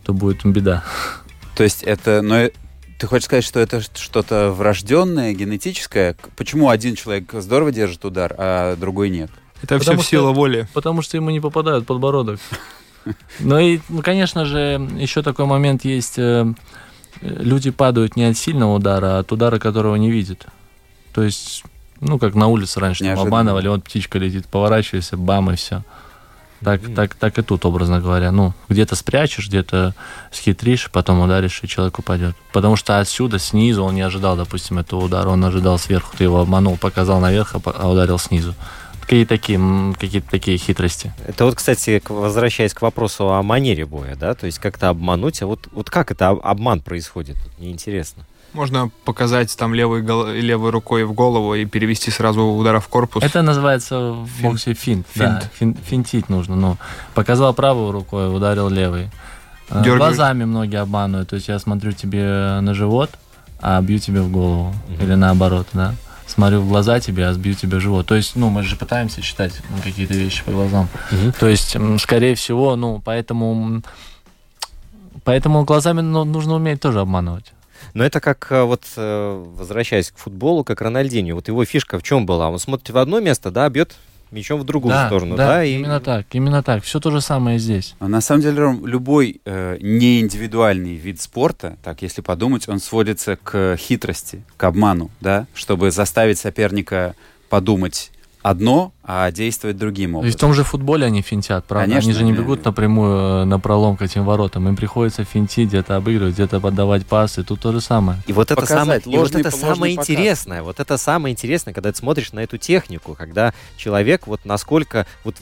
[0.04, 0.84] то будет беда.
[1.56, 2.48] То есть это, но
[2.98, 6.16] ты хочешь сказать, что это что-то врожденное, генетическое?
[6.36, 9.30] Почему один человек здорово держит удар, а другой нет?
[9.62, 10.68] Это все Потому в силу что- воли.
[10.74, 12.38] Потому что ему не попадают подбородок.
[13.40, 16.18] Ну и, ну, конечно же, еще такой момент есть.
[16.18, 16.52] э,
[17.20, 20.46] Люди падают не от сильного удара, а от удара, которого не видят.
[21.12, 21.64] То есть,
[22.00, 25.82] ну, как на улице раньше там обманывали, вот птичка летит, поворачивайся, бам, и все.
[26.64, 26.94] Так, Мгм.
[26.94, 28.32] так, так и тут, образно говоря.
[28.32, 29.94] Ну, где-то спрячешь, где-то
[30.32, 32.34] схитришь, потом ударишь, и человек упадет.
[32.52, 36.40] Потому что отсюда, снизу, он не ожидал, допустим, этого удара, он ожидал сверху, ты его
[36.40, 38.54] обманул, показал наверх, а а ударил снизу.
[39.00, 39.58] Какие такие,
[39.98, 41.14] какие-то такие хитрости.
[41.26, 45.46] Это вот, кстати, возвращаясь к вопросу о манере боя, да, то есть как-то обмануть, а
[45.46, 48.24] вот, вот как это об- обман происходит, мне интересно.
[48.58, 50.02] Можно показать там левой,
[50.40, 53.22] левой рукой в голову и перевести сразу удара в корпус.
[53.22, 54.42] Это называется в Финт.
[54.42, 55.06] боксе финт.
[55.14, 55.76] Да, Финт.
[55.76, 56.56] фин- финтить нужно.
[56.56, 56.76] Ну,
[57.14, 59.10] показал правой рукой, ударил левой.
[59.70, 60.16] Э, Дёргаешь.
[60.16, 61.28] Глазами многие обманывают.
[61.28, 63.10] То есть я смотрю тебе на живот,
[63.60, 64.74] а бью тебе в голову.
[64.88, 65.04] Мгм.
[65.04, 65.94] Или наоборот, да.
[66.26, 68.06] Смотрю в глаза тебе, а сбью тебе в живот.
[68.06, 70.88] То есть, ну, мы же пытаемся читать ну, какие-то вещи по глазам.
[71.12, 71.32] Мгм.
[71.38, 73.82] То есть, скорее всего, ну, поэтому...
[75.22, 77.52] Поэтому глазами ну, нужно уметь тоже обманывать.
[77.94, 81.34] Но это как, э, вот, э, возвращаясь к футболу, как Рональдинho.
[81.34, 82.50] Вот его фишка в чем была?
[82.50, 83.96] Он смотрит в одно место, да, бьет
[84.30, 86.82] мячом в другую да, сторону, да, да, и именно так, именно так.
[86.84, 87.94] Все то же самое здесь.
[87.98, 93.36] А На самом деле, Ром, любой э, неиндивидуальный вид спорта, так если подумать, он сводится
[93.36, 97.14] к хитрости, к обману, да, чтобы заставить соперника
[97.48, 98.10] подумать
[98.42, 100.26] одно, а действовать другим образом.
[100.26, 101.88] есть в том же футболе они финтят, правда?
[101.88, 104.68] Конечно, они же не бегут напрямую э, на пролом к этим воротам.
[104.68, 107.42] Им приходится финтить, где-то обыгрывать, где-то поддавать пасы.
[107.42, 108.20] Тут то же самое.
[108.26, 110.10] И вот это Показать, самое, и вот это самое показ.
[110.10, 115.06] интересное, вот это самое интересное, когда ты смотришь на эту технику, когда человек вот насколько
[115.24, 115.36] вот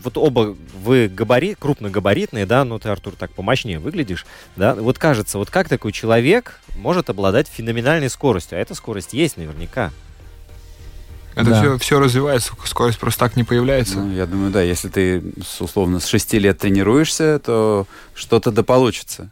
[0.00, 5.38] вот оба вы габарит, крупногабаритные, да, ну ты, Артур, так помощнее выглядишь, да, вот кажется,
[5.38, 9.90] вот как такой человек может обладать феноменальной скоростью, а эта скорость есть наверняка.
[11.38, 11.60] Это Да.
[11.60, 13.98] все, все развивается, скорость просто так не появляется.
[14.00, 15.22] Ну, я думаю, да, если ты,
[15.60, 19.30] условно, с 6 лет тренируешься, то что-то да получится.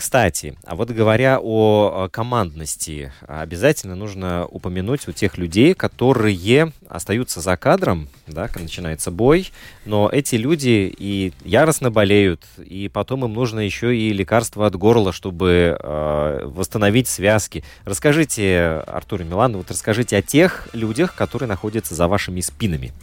[0.00, 7.42] Кстати, а вот говоря о э, командности, обязательно нужно упомянуть у тех людей, которые остаются
[7.42, 9.52] за кадром, да, когда начинается бой,
[9.84, 15.12] но эти люди и яростно болеют, и потом им нужно еще и лекарство от горла,
[15.12, 17.62] чтобы э, восстановить связки.
[17.84, 22.94] Расскажите, Артур и Милан, вот расскажите о тех людях, которые находятся за вашими спинами.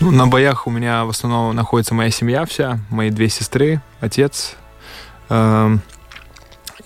[0.00, 4.56] Ну, на боях у меня в основном находится моя семья вся, мои две сестры, отец.
[5.32, 5.80] Эм,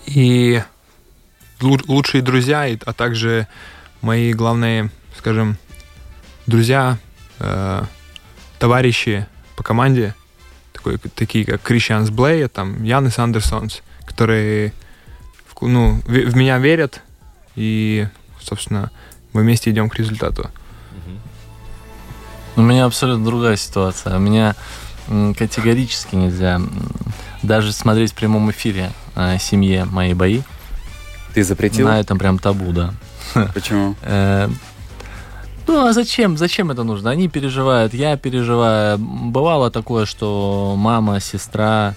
[0.05, 0.61] и
[1.59, 3.47] лу- лучшие друзья, а также
[4.01, 5.57] мои главные, скажем,
[6.45, 6.97] друзья,
[7.39, 7.83] э,
[8.57, 10.15] товарищи по команде,
[10.71, 14.73] такой, такие как Кришианс Блей, там, Янис Андерсонс, которые
[15.59, 17.01] ну, в, меня верят,
[17.55, 18.07] и,
[18.39, 18.91] собственно,
[19.33, 20.49] мы вместе идем к результату.
[22.55, 24.17] У меня абсолютно другая ситуация.
[24.17, 24.55] У меня
[25.07, 26.59] категорически нельзя
[27.47, 30.41] даже смотреть в прямом эфире э, семье мои бои.
[31.33, 31.87] Ты запретил?
[31.87, 32.93] На этом прям табу, да.
[33.53, 33.95] Почему?
[34.03, 34.47] Э,
[35.67, 36.37] Ну, а зачем?
[36.37, 37.09] Зачем это нужно?
[37.09, 38.97] Они переживают, я переживаю.
[38.97, 41.95] Бывало такое, что мама, сестра,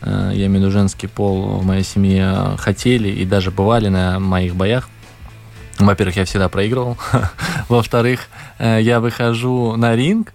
[0.00, 4.18] э, я имею в виду женский пол в моей семье, хотели и даже бывали на
[4.18, 4.88] моих боях.
[5.78, 6.96] Во-первых, я всегда проигрывал.
[7.68, 10.32] Во-вторых, э, я выхожу на ринг,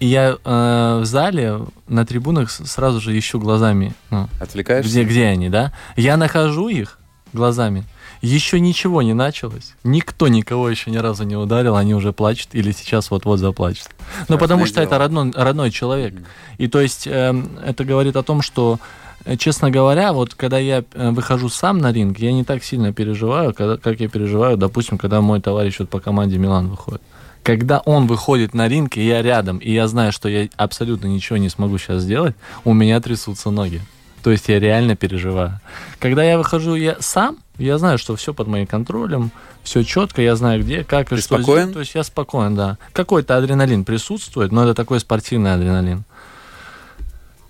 [0.00, 4.90] и я э, в зале на трибунах сразу же ищу глазами, ну, Отвлекаешься?
[4.90, 5.72] где, где они, да?
[5.94, 6.98] Я нахожу их
[7.34, 7.84] глазами,
[8.22, 9.74] Еще ничего не началось.
[9.84, 13.88] Никто никого еще ни разу не ударил, они уже плачут или сейчас вот-вот заплачут.
[14.28, 14.98] Ну, потому что это дело.
[15.00, 16.14] родной, родной человек.
[16.58, 18.78] И то есть эм, это говорит о том, что
[19.26, 22.92] э, Честно говоря, вот когда я э, выхожу сам на ринг, я не так сильно
[22.92, 27.02] переживаю, когда, как я переживаю, допустим, когда мой товарищ вот по команде Милан выходит.
[27.50, 31.36] Когда он выходит на ринг, и я рядом, и я знаю, что я абсолютно ничего
[31.36, 33.80] не смогу сейчас сделать, у меня трясутся ноги.
[34.22, 35.60] То есть я реально переживаю.
[35.98, 39.32] Когда я выхожу я сам, я знаю, что все под моим контролем,
[39.64, 41.70] все четко, я знаю где, как и Ты что спокоен?
[41.70, 41.72] сделать.
[41.74, 42.78] То есть я спокоен, да.
[42.92, 46.04] Какой-то адреналин присутствует, но это такой спортивный адреналин.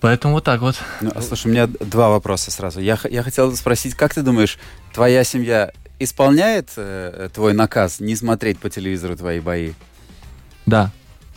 [0.01, 0.77] Поэтому вот так вот.
[1.03, 2.81] Ну, а, слушай, у меня два вопроса сразу.
[2.81, 4.59] Я, я хотел спросить, как ты думаешь,
[4.95, 9.73] твоя семья исполняет э, твой наказ не смотреть по телевизору твои бои?
[10.67, 10.91] Да.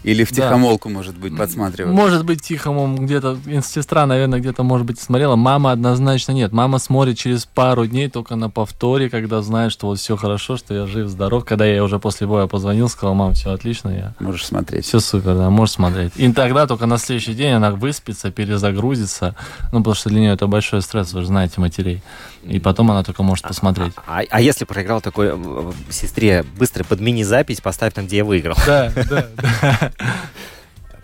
[0.03, 0.35] Или в Да.
[0.47, 1.95] тихомолку, может быть, подсматривают?
[1.95, 5.35] Может быть, тихо, мам, где-то, сестра, наверное, где-то, может быть, смотрела.
[5.35, 6.51] Мама однозначно нет.
[6.51, 10.73] Мама смотрит через пару дней только на повторе, когда знает, что вот все хорошо, что
[10.73, 11.45] я жив, здоров.
[11.45, 14.85] Когда я уже после боя позвонил, сказал, мам, все отлично, я Можешь смотреть.
[14.85, 16.11] все супер, да, можешь смотреть.
[16.17, 19.35] И тогда только на следующий день она выспится, перезагрузится.
[19.71, 22.01] Ну, потому что для нее это большой стресс, вы же знаете, матерей.
[22.43, 23.93] И потом она только может посмотреть.
[24.05, 28.57] А, а если проиграл такой э, сестре, быстро подмени запись, поставь там, где я выиграл.
[28.67, 29.91] Да, да, да.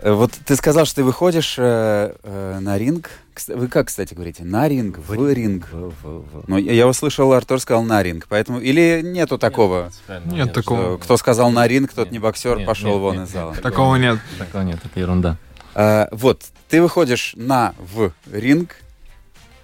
[0.02, 3.10] Э, Вот ты сказал, что ты выходишь э, э, на ринг.
[3.48, 4.44] Вы как, кстати, говорите?
[4.44, 5.66] На ринг, в, ринг.
[5.72, 8.60] В- в- в- Ну, я я услышал, Артур сказал на ринг, поэтому...
[8.60, 9.90] Или нету такого?
[10.26, 10.80] Нет такого.
[10.82, 13.32] Что Кто сказал на ринг, тот Нет, не боксер, нет, пошел нет, вон нет, из
[13.32, 13.52] зала.
[13.52, 13.62] нет.
[13.62, 14.18] Такого нет.
[14.38, 15.36] Такого нет, это ерунда.
[15.74, 18.76] А, вот, ты выходишь на в ринг,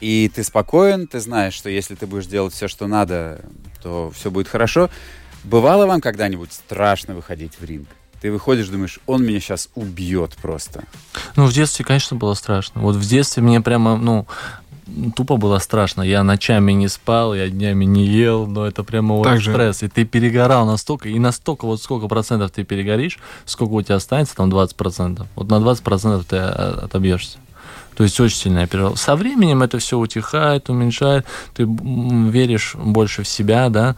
[0.00, 3.40] и ты спокоен, ты знаешь, что если ты будешь делать все, что надо,
[3.82, 4.88] то все будет хорошо.
[5.44, 7.88] Бывало вам когда-нибудь страшно выходить в ринг?
[8.26, 10.82] Ты выходишь, думаешь, он меня сейчас убьет просто.
[11.36, 12.80] Ну, в детстве, конечно, было страшно.
[12.80, 14.26] Вот в детстве мне прямо, ну,
[15.14, 16.02] тупо было страшно.
[16.02, 19.52] Я ночами не спал, я днями не ел, но это прямо вот Так же.
[19.52, 19.84] стресс.
[19.84, 24.34] И ты перегорал настолько, и настолько вот сколько процентов ты перегоришь, сколько у тебя останется,
[24.34, 25.28] там 20 процентов.
[25.36, 27.38] Вот на 20 процентов ты а, отобьешься.
[27.94, 28.96] То есть очень сильно я переживал.
[28.96, 33.94] Со временем это все утихает, уменьшает, ты веришь больше в себя, да,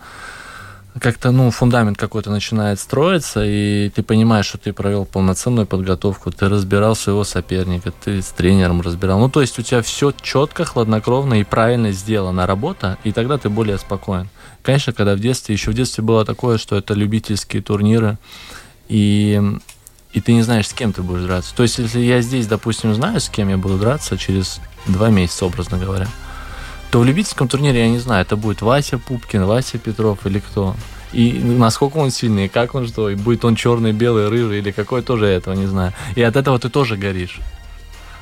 [0.98, 6.48] как-то, ну, фундамент какой-то начинает строиться, и ты понимаешь, что ты провел полноценную подготовку, ты
[6.48, 9.18] разбирал своего соперника, ты с тренером разбирал.
[9.18, 13.48] Ну, то есть у тебя все четко, хладнокровно и правильно сделана работа, и тогда ты
[13.48, 14.28] более спокоен.
[14.62, 18.18] Конечно, когда в детстве, еще в детстве было такое, что это любительские турниры,
[18.88, 19.40] и,
[20.12, 21.54] и ты не знаешь, с кем ты будешь драться.
[21.54, 25.46] То есть, если я здесь, допустим, знаю, с кем я буду драться через два месяца,
[25.46, 26.08] образно говоря,
[26.90, 30.74] то в любительском турнире я не знаю, это будет Вася Пупкин, Вася Петров или кто.
[31.12, 34.70] И насколько он сильный, и как он что, и будет он черный, белый, рыжий или
[34.70, 35.92] какой, тоже я этого не знаю.
[36.16, 37.40] И от этого ты тоже горишь.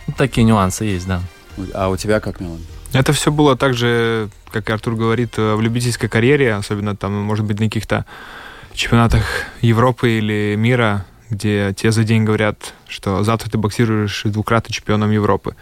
[0.07, 1.21] Ну, такие нюансы есть, да.
[1.75, 2.61] А у тебя как, Милан?
[2.93, 7.13] Это все было так же, как и Артур говорит, э, в любительской карьере, особенно там,
[7.13, 8.07] может быть, на каких-то
[8.73, 9.25] чемпионатах
[9.61, 15.57] Европы или мира, где тебе за день говорят, что завтра ты боксируешь двукратным чемпионом Европы.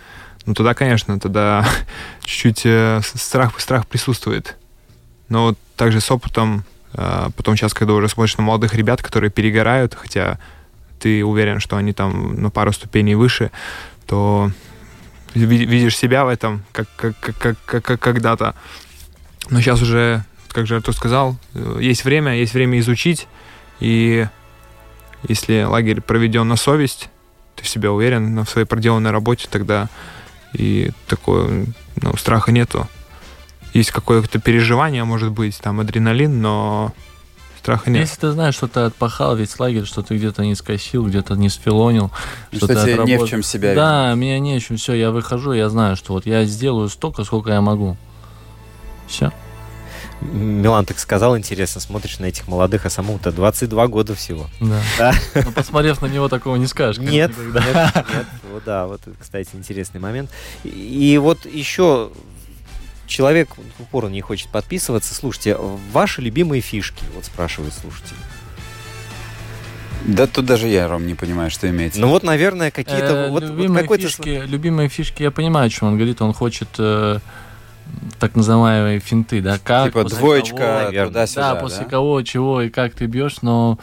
[0.47, 1.67] Ну, тогда, конечно, тогда
[2.25, 4.57] чуть-чуть э, страх, страх присутствует.
[5.29, 9.31] Но вот также с опытом, э, потом сейчас, когда уже смотришь на молодых ребят, которые
[9.31, 10.39] перегорают, хотя
[11.01, 13.51] ты уверен, что они там на пару ступеней выше,
[14.07, 14.51] то
[15.35, 18.55] ви- видишь себя в этом, как, как, как, как, как- когда-то.
[19.51, 23.29] Но сейчас уже, как же Артур сказал, э, есть время, есть время изучить,
[23.81, 24.27] и
[25.27, 27.09] если лагерь проведен на совесть,
[27.57, 29.89] ты в себя уверен, в своей проделанной работе, тогда
[30.55, 32.89] и такое, ну, страха нету.
[33.73, 36.93] Есть какое-то переживание, может быть, там адреналин, но
[37.59, 38.03] страха нет.
[38.03, 41.49] Если ты знаешь, что ты отпахал весь лагерь, что ты где-то не скосил, где-то не
[41.49, 42.13] сфилонил,
[42.53, 44.77] Что, ты тебе не в чем себя Да, меня не в чем.
[44.77, 47.97] Все, я выхожу, я знаю, что вот я сделаю столько, сколько я могу.
[49.09, 49.33] Все.
[50.21, 54.49] Милан так сказал, интересно, смотришь на этих молодых, а самому-то 22 года всего.
[54.61, 54.81] Да.
[54.99, 55.15] Да.
[55.45, 57.03] Но посмотрев на него, такого не скажешь.
[57.03, 57.61] Нет, никогда.
[57.61, 58.27] нет, нет.
[58.53, 60.31] Вот да, вот кстати, интересный момент.
[60.63, 62.11] И, и вот еще
[63.07, 63.49] человек
[63.79, 65.15] в упору не хочет подписываться.
[65.15, 65.59] Слушайте,
[65.93, 68.17] ваши любимые фишки, вот спрашивает слушатель.
[70.05, 71.99] Да тут даже я, Ром, не понимаю, что имеется.
[71.99, 75.71] Ну вот, наверное, какие-то Э, вот, вот любимые, какой-то фишки, любимые фишки, я понимаю, о
[75.71, 76.21] чем он говорит.
[76.21, 77.21] Он хочет э,
[78.19, 82.95] так называемые финты, да, как, типа после двоечка туда-сюда, да, после кого, чего и как
[82.95, 83.79] ты бьешь, но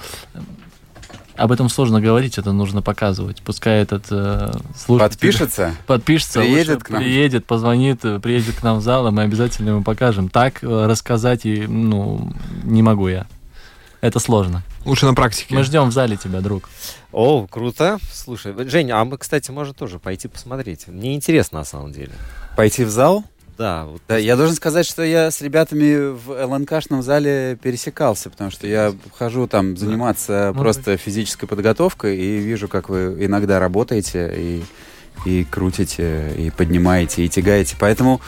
[1.36, 3.42] об этом сложно говорить, это нужно показывать.
[3.42, 5.76] Пускай этот э, слушатель Подпишется?
[5.88, 7.02] подпишется, Приедет к нам?
[7.02, 10.30] приедет, позвонит, приедет к нам в зал, и мы обязательно ему покажем.
[10.30, 12.32] Так э, рассказать и, ну,
[12.64, 13.26] не могу я.
[14.02, 14.64] Это сложно.
[14.86, 15.54] Лучше на практике.
[15.54, 16.70] Мы ждем в зале тебя, друг.
[17.12, 18.00] О, круто.
[18.12, 20.88] Слушай, Женя, а мы, кстати, можем тоже пойти посмотреть.
[20.88, 22.12] Мне интересно, на самом деле.
[22.56, 23.24] Пойти в зал?
[23.62, 23.86] Да.
[23.86, 28.66] Вот, Да, я должен сказать, что я с ребятами в ЛНКшном зале пересекался, потому что
[28.68, 34.64] я хожу там заниматься Ну, просто физической подготовкой и вижу, как вы иногда работаете и,
[35.26, 37.76] и крутите, и поднимаете, и тягаете.
[37.80, 38.20] Поэтому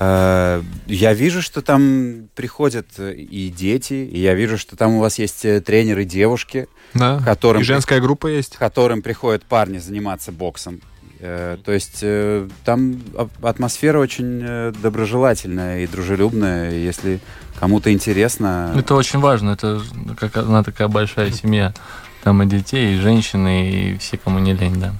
[0.00, 5.18] э, я вижу, что там приходят и дети, и я вижу, что там у вас
[5.18, 7.20] есть э, тренеры девушки, Да.
[7.24, 8.56] которым И женская группа есть.
[8.56, 10.80] которым приходят парни заниматься боксом.
[11.20, 13.00] Э, То есть э, там
[13.42, 16.70] атмосфера очень э, доброжелательная и дружелюбная.
[16.70, 17.20] Если
[17.58, 19.82] кому-то интересно, Это очень важно, это
[20.16, 21.74] как одна такая большая семья.
[22.22, 24.92] Там и детей, и женщины, и все, кому не лень, да.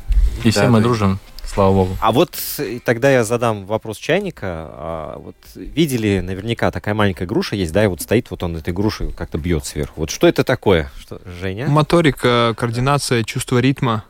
[0.45, 0.85] И все Да, мы да.
[0.85, 1.97] дружим, слава богу.
[2.01, 2.37] А вот
[2.85, 4.47] тогда я задам вопрос чайника.
[4.47, 8.73] А, вот видели, наверняка такая маленькая груша есть, да, и вот стоит вот он этой
[8.73, 10.01] грушей как-то бьет сверху.
[10.01, 11.69] Вот что это такое, что, Женя?
[11.69, 14.05] Моторика, координация, чувство ритма.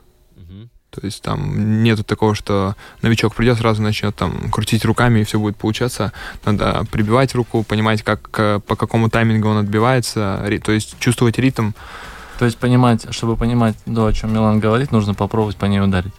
[0.99, 5.39] То есть там нету такого, что новичок придет, сразу начнет там крутить руками, и все
[5.39, 6.11] будет получаться.
[6.45, 11.71] Надо прибивать руку, понимать, как, э, по какому таймингу он отбивается, то есть чувствовать ритм.
[12.37, 16.11] То есть понимать, чтобы понимать, то, о чем Милан говорит, нужно попробовать по ней ударить.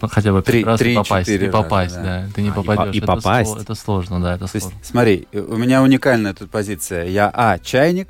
[0.00, 1.26] Ну, хотя бы Три- раз и три, попасть.
[1.26, 2.28] четыре И попасть, раза, да.
[2.34, 2.94] Ты не А, и по- попадешь.
[2.94, 3.50] и это попасть.
[3.50, 4.78] сло- Это сложно, да, это То есть, сложно.
[4.82, 7.06] смотри, э, у меня уникальная тут позиция.
[7.06, 8.08] Я, а, чайник,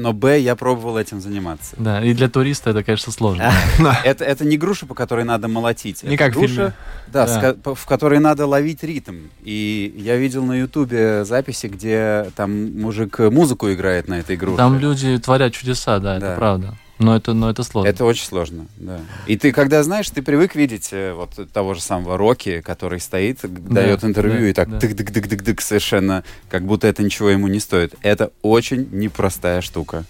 [0.00, 1.74] но, б, я пробовал этим заниматься.
[1.78, 3.52] Да, и для туриста это, конечно, сложно.
[4.04, 6.02] Это, это не груша, по которой надо молотить.
[6.02, 6.74] Не как груша,
[7.08, 9.28] да, в которой надо ловить ритм.
[9.42, 14.56] И я видел на Ютубе записи, где там мужик музыку играет на этой груше.
[14.56, 16.26] Там люди творят чудеса, да, Да.
[16.28, 16.74] это правда.
[17.00, 17.88] Но это, но это сложно.
[17.88, 19.00] Это очень сложно, да.
[19.26, 23.38] И ты, когда знаешь, ты привык видеть э, вот того же самого Рокки, который стоит,
[23.42, 24.78] г- дает интервью да, и так да.
[24.78, 27.94] тык-дык-дык-дык-дык совершенно, как будто это ничего ему не стоит.
[28.02, 30.04] Это очень непростая штука.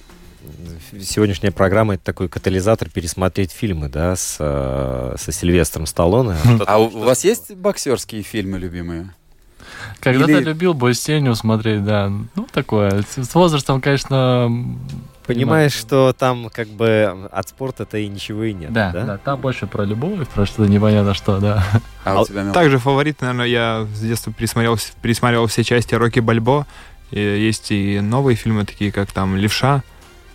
[1.00, 6.34] Сегодняшняя программа это такой катализатор пересмотреть фильмы, да, с, э, со Сильвестром Сталлоне.
[6.66, 9.10] А у, вас есть боксерские фильмы любимые?
[10.00, 12.10] Когда-то Или- любил бой с тенью смотреть, да.
[12.34, 13.04] Ну, такое.
[13.16, 14.50] С возрастом, конечно...
[15.34, 19.04] Понимаешь, что там как бы от спорта-то и ничего и нет, Да, да?
[19.04, 21.64] да, там больше про любовь, про что-то непонятно что, да.
[22.04, 22.52] А, А у тебя, Мил?
[22.52, 26.66] Также фаворит, наверное, я с детства пересмотрел, пересматривал все части Рокки Бальбо.
[27.10, 29.82] И есть и новые фильмы, такие как там «Левша»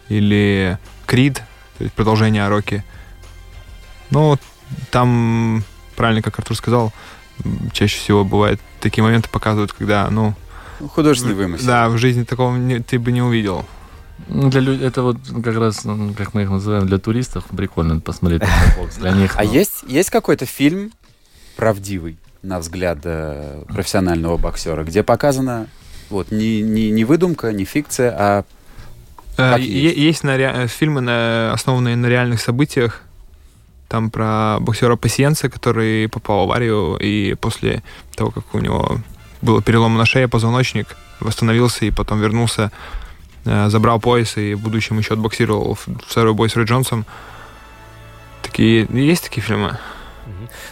[0.10, 1.36] или «Крид»,
[1.78, 2.84] то есть продолжение Рокки.
[4.10, 4.38] Ну,
[4.92, 5.64] там,
[5.96, 6.94] правильно, как Артур сказал,
[7.74, 10.34] чаще всего бывают такие моменты показывают, когда, ну,
[10.80, 11.66] Ну, Художественный вымысел.
[11.66, 13.66] да, в жизни такого не- ты бы не увидел.
[14.28, 18.42] Для лю- это вот как раз, ну, как мы их называем, для туристов прикольно посмотреть
[18.78, 18.96] бокс.
[18.98, 20.92] Для них, А ну, есть, есть какой-то фильм
[21.56, 25.68] правдивый, на взгляд э, профессионального боксера, где показана
[26.10, 28.44] вот не, не, не выдумка, не фикция, а
[29.38, 29.98] Э, Как есть.
[29.98, 33.02] есть на ре- фильмы, на- основанные на реальных событиях.
[33.90, 37.84] Там про боксера Пасиенца, который попал в аварию, и после
[38.16, 38.98] того, как у него
[39.42, 42.72] было перелом на шее, позвоночник, восстановился и потом вернулся,
[43.46, 47.06] забрал пояс и в будущем еще отбоксировал в- второй бой с Рой Джонсом.
[48.42, 49.78] Такие, есть такие фильмы?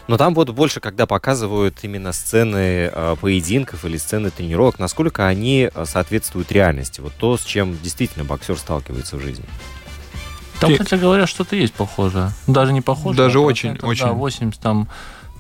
[0.07, 5.69] Но там вот больше, когда показывают именно сцены э, поединков или сцены тренировок, насколько они
[5.73, 7.01] э, соответствуют реальности.
[7.01, 9.45] Вот то, с чем действительно боксер сталкивается в жизни.
[10.59, 12.31] Там, хотя говорят, что-то есть похоже.
[12.47, 13.17] Даже не похоже.
[13.17, 14.05] Даже а очень, очень.
[14.05, 14.87] Да, 80 там,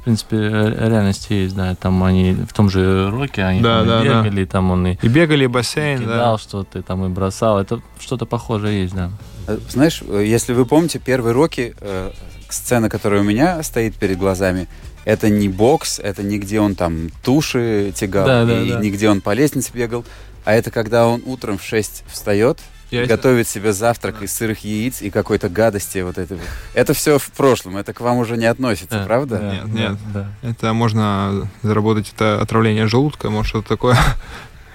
[0.03, 1.75] в принципе, ре- реальности есть, да.
[1.75, 4.21] Там они в том же Роке, они Да, и да, да.
[4.23, 6.43] бегали, там он и И бегали, и бассейн, кидал да.
[6.43, 7.57] что-то, там и бросал.
[7.57, 9.11] Это что-то похожее есть, да.
[9.47, 12.11] Э, Знаешь, э, если вы помните, первый Рокки, э,
[12.49, 14.67] сцена, которая у меня стоит перед глазами,
[15.05, 18.79] это не бокс, это не где он там туши тягал, Да, да, и да.
[18.81, 20.03] не где он по лестнице бегал,
[20.43, 22.59] а это когда он утром в 6 встает,
[22.93, 26.39] Я- готовит себе завтрак из сырых яиц и какой-то гадости вот этого.
[26.73, 29.39] Это все в прошлом, это к вам уже не относится, Да, правда?
[29.39, 29.97] да, Нет, нет.
[30.13, 30.27] да.
[30.43, 33.95] Это можно заработать это отравление желудка, может что-то такое.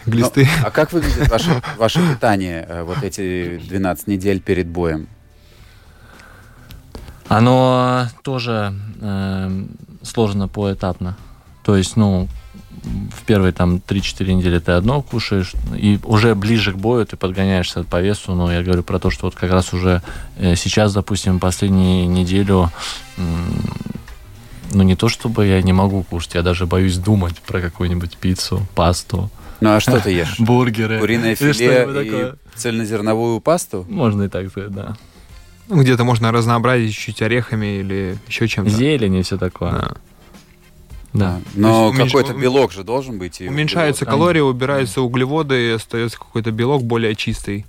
[0.06, 0.48] Но- Глисты.
[0.64, 5.06] а как выглядит ваше, ваше питание э, вот эти 12 недель перед боем?
[7.28, 9.70] Оно тоже эм,
[10.02, 11.16] сложно поэтапно.
[11.62, 12.26] То есть, ну,
[12.84, 17.84] в первые там 3-4 недели ты одно кушаешь, и уже ближе к бою ты подгоняешься
[17.84, 18.34] по весу.
[18.34, 20.02] Но я говорю про то, что вот как раз уже
[20.36, 22.70] э, сейчас, допустим, последнюю неделю,
[24.72, 28.66] ну, не то чтобы я не могу кушать, я даже боюсь думать про какую-нибудь пиццу,
[28.74, 30.36] пасту, Ну а что ты ешь?
[30.38, 30.98] бургеры.
[30.98, 32.36] Куриное филе и такое.
[32.54, 33.86] цельнозерновую пасту?
[33.88, 34.96] Можно и так сказать, да.
[35.68, 38.70] Ну, где-то можно разнообразить чуть-чуть орехами или еще чем-то.
[38.70, 39.72] Зелень и все такое.
[39.72, 39.92] Да.
[41.12, 41.40] Да.
[41.54, 43.40] Но уменьш- какой-то белок же должен быть.
[43.40, 44.18] Уменьшаются углеводы.
[44.20, 47.64] калории, убираются углеводы, и остается какой-то белок более чистый.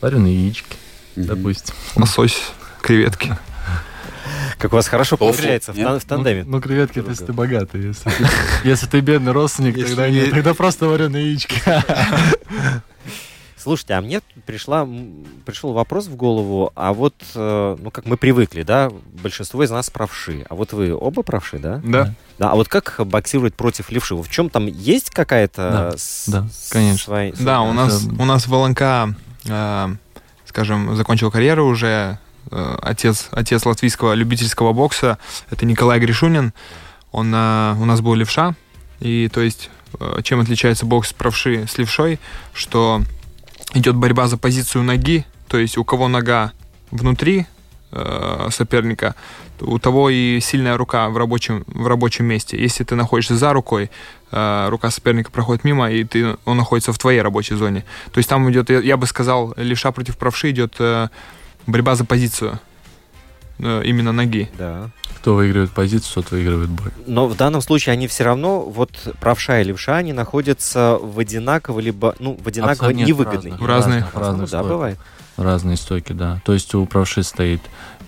[0.00, 0.76] Вареные яички,
[1.16, 1.26] Мгм.
[1.26, 1.74] допустим.
[1.96, 2.42] Лосось,
[2.82, 3.36] креветки.
[4.58, 6.02] Как у вас хорошо Тофу, получается в, нет?
[6.02, 6.44] в тандеме.
[6.44, 7.82] Ну, ну, креветки, это если ты богатый.
[7.88, 8.26] Если ты,
[8.68, 10.30] если ты бедный родственник, Если тогда не- нет.
[10.30, 11.60] Тогда просто вареные яички.
[13.62, 14.88] Слушайте, а мне пришла,
[15.46, 18.90] пришел вопрос в голову, а вот, э, ну, как мы привыкли, да,
[19.22, 21.80] большинство из нас правши, а вот вы оба правши, да?
[21.84, 22.12] Да.
[22.38, 24.16] Да, а вот как боксировать против левши?
[24.16, 25.90] В чем там есть какая-то...
[25.92, 26.98] Да, с- да, конечно.
[27.04, 29.14] свои- Да, у нас, у нас в ЛНК,
[29.48, 29.88] э,
[30.46, 32.18] скажем, закончил карьеру уже
[32.50, 35.18] э, отец, отец латвийского любительского бокса,
[35.50, 36.52] это Николай Гришунин.
[37.12, 38.56] Он э, у нас был левша,
[38.98, 42.18] и то есть э, чем отличается бокс правши с левшой,
[42.54, 43.02] что
[43.74, 46.52] идет борьба за позицию ноги, то есть у кого нога
[46.90, 47.46] внутри
[47.90, 49.14] э, соперника,
[49.60, 52.60] у того и сильная рука в рабочем, в рабочем месте.
[52.60, 53.90] Если ты находишься за рукой,
[54.30, 57.84] э, рука соперника проходит мимо, и ты, он находится в твоей рабочей зоне.
[58.12, 61.08] То есть там идет, я, я бы сказал, левша против правши идет э,
[61.66, 62.58] борьба за позицию
[63.58, 64.50] именно ноги.
[64.58, 64.90] Да.
[65.18, 66.90] Кто выигрывает позицию, тот выигрывает бой.
[67.06, 68.90] Но в данном случае они все равно, вот
[69.20, 73.52] правша и левша, они находятся в одинаково, либо, ну, в одинаково Абсолютно невыгодной.
[73.52, 74.04] В разные.
[74.12, 74.68] в разных да, стойках.
[74.70, 74.98] бывает.
[75.36, 76.40] Разные стойки, да.
[76.44, 77.60] То есть у правши стоит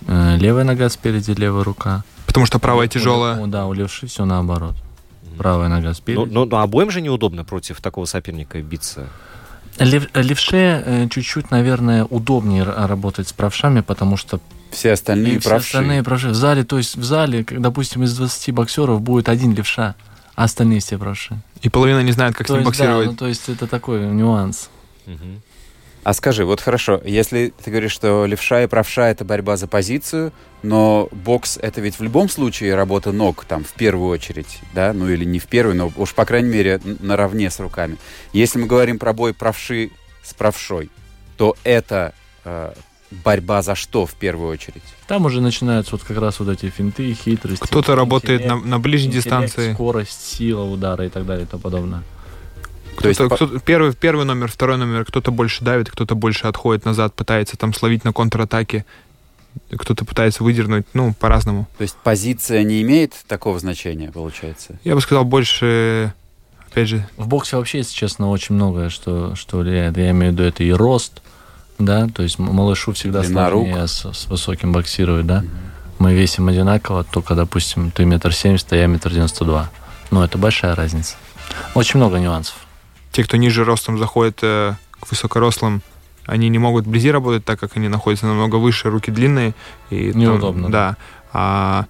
[0.07, 2.03] э, левая нога спереди, левая рука.
[2.27, 3.39] Потому что правая тяжелая.
[3.39, 4.75] у- Да, у левши все наоборот.
[5.37, 6.19] Правая нога спереди.
[6.19, 9.07] Ну, ну, ну, обоим же неудобно против такого соперника биться.
[9.77, 10.55] Лев- левше
[10.85, 14.39] э, чуть-чуть, наверное, удобнее работать с правшами, потому что
[14.71, 15.67] Все остальные и все правши.
[15.67, 16.29] остальные правши.
[16.29, 19.95] В зале, то есть в зале, как, допустим, из 20 боксеров будет один левша,
[20.35, 21.37] а остальные все правши.
[21.61, 23.07] И половина не знает, как с то ним есть, да, боксировать.
[23.07, 24.69] ну, то есть это такой нюанс.
[25.05, 25.41] Мгм.
[26.05, 30.31] А скажи, вот хорошо, если ты говоришь, что левша и правша это борьба за позицию,
[30.61, 35.09] но бокс это ведь в любом случае работа ног, там, в первую очередь, да, ну
[35.09, 37.97] или не в первую, но уж, по крайней мере, наравне с руками.
[38.33, 39.89] Если мы говорим про бой правши
[40.21, 40.91] с правшой,
[41.37, 42.73] то это э,
[43.09, 44.83] борьба за что в первую очередь?
[45.07, 47.63] Там уже начинаются вот как раз вот эти финты, хитрости.
[47.63, 49.73] Кто-то работает на, на ближней интеллект, дистанции.
[49.73, 52.03] Скорость, сила удара и так далее и тому подобное.
[52.97, 56.47] То есть Кто-то, по- кто-то- первый, первый номер, второй номер, кто-то больше давит, кто-то больше
[56.47, 58.85] отходит назад, пытается там словить на контратаке,
[59.77, 61.67] кто-то пытается выдернуть, ну, по-разному.
[61.77, 64.79] То есть позиция не имеет такого значения, получается?
[64.83, 66.13] Я бы сказал, больше,
[66.71, 69.97] опять же, В боксе вообще, если честно, очень многое, что, что влияет.
[69.97, 71.21] Я имею в виду это и рост,
[71.79, 75.43] да, то есть малышу всегда Длина сложнее с, с высоким боксировать, да.
[75.99, 79.69] Мы весим одинаково, только, допустим, ты метр семьдесят, а я метр девяносто два.
[80.11, 81.15] Ну, это большая разница.
[81.73, 82.55] Очень много нюансов.
[83.15, 85.81] Те, кто ниже ростом заходит э, к высокорослым,
[86.25, 89.53] они не могут вблизи работать, так как они находятся намного выше, руки длинные.
[89.89, 90.97] И там- Неудобно, да.
[91.31, 91.85] А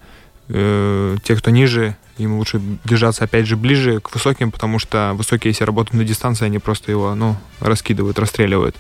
[0.50, 5.50] э, те, кто ниже, им лучше держаться, опять же, ближе к высоким, потому что высокие,
[5.50, 8.76] если работают на дистанции, они просто его, ну, раскидывают, расстреливают.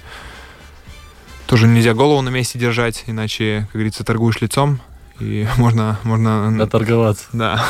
[1.47, 4.79] Тоже нельзя голову на месте держать, иначе, как говорится, торгуешь лицом,
[5.19, 7.25] и можно, можно, Доторговаться.
[7.33, 7.65] да.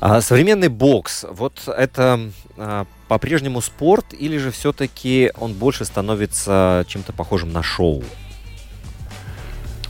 [0.00, 7.12] А современный бокс, вот это а, по-прежнему спорт или же все-таки он больше становится чем-то
[7.12, 8.04] похожим на шоу?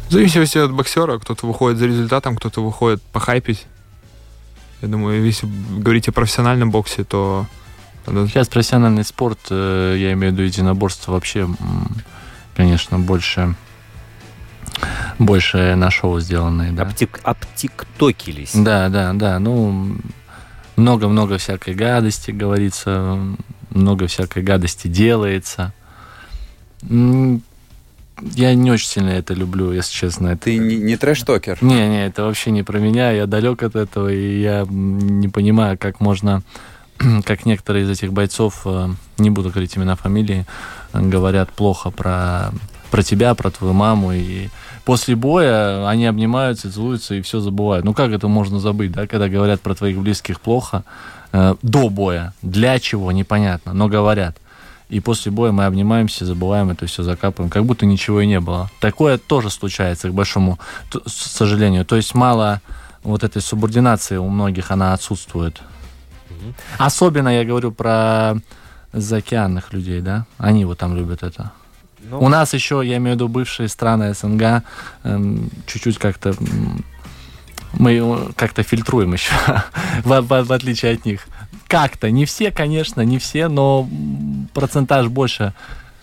[0.09, 3.67] В зависимости от боксера, кто-то выходит за результатом, кто-то выходит похайпить.
[4.81, 5.47] Я думаю, если
[5.77, 7.47] говорить о профессиональном боксе, то
[8.07, 11.47] Сейчас профессиональный спорт, э, я имею в виду единоборство, вообще,
[12.57, 13.55] конечно, больше,
[15.19, 16.83] больше на шоу сделанные, да.
[16.83, 18.53] Обтик, обтиктокились.
[18.55, 19.39] Да, да, да.
[19.39, 19.97] Ну,
[20.77, 23.19] много-много всякой гадости говорится,
[23.71, 25.73] много всякой гадости делается.
[28.21, 30.29] Я не очень сильно это люблю, если честно.
[30.29, 30.45] Это...
[30.45, 31.59] Ты не, не трэш-токер?
[31.61, 33.13] Не, не, это вообще не про меня.
[33.13, 36.43] Я далек от этого, и я не понимаю, как можно,
[37.25, 40.47] как некоторые из этих бойцов, э, не буду говорить имена, фамилии,
[40.93, 42.51] э, говорят плохо про,
[42.91, 44.49] про тебя, про твою маму, и
[44.89, 47.85] после боя они обнимаются, целуются и все забывают.
[47.85, 50.83] Ну как это можно забыть, да, когда говорят про твоих близких плохо
[51.31, 54.39] э, до боя, для чего, непонятно, но говорят.
[54.89, 58.71] И после боя мы обнимаемся, забываем это все, закапываем, как будто ничего и не было.
[58.81, 60.59] Такое тоже случается, к большому
[61.05, 61.85] сожалению.
[61.85, 62.63] То есть мало
[63.03, 65.61] вот этой субординации у многих, она отсутствует.
[66.79, 68.37] Особенно я говорю про
[68.95, 70.25] заокеанных людей, да?
[70.39, 71.53] Они вот там любят это.
[72.11, 74.63] Ну, У нас еще, я имею в виду бывшие страны СНГ,
[75.05, 76.35] эм, чуть-чуть как-то
[77.75, 79.33] мы э, как-то фильтруем еще,
[80.05, 81.27] в, в- в отличие от них.
[81.67, 83.87] Как-то, не все, конечно, не все, но
[84.55, 85.53] процентаж больше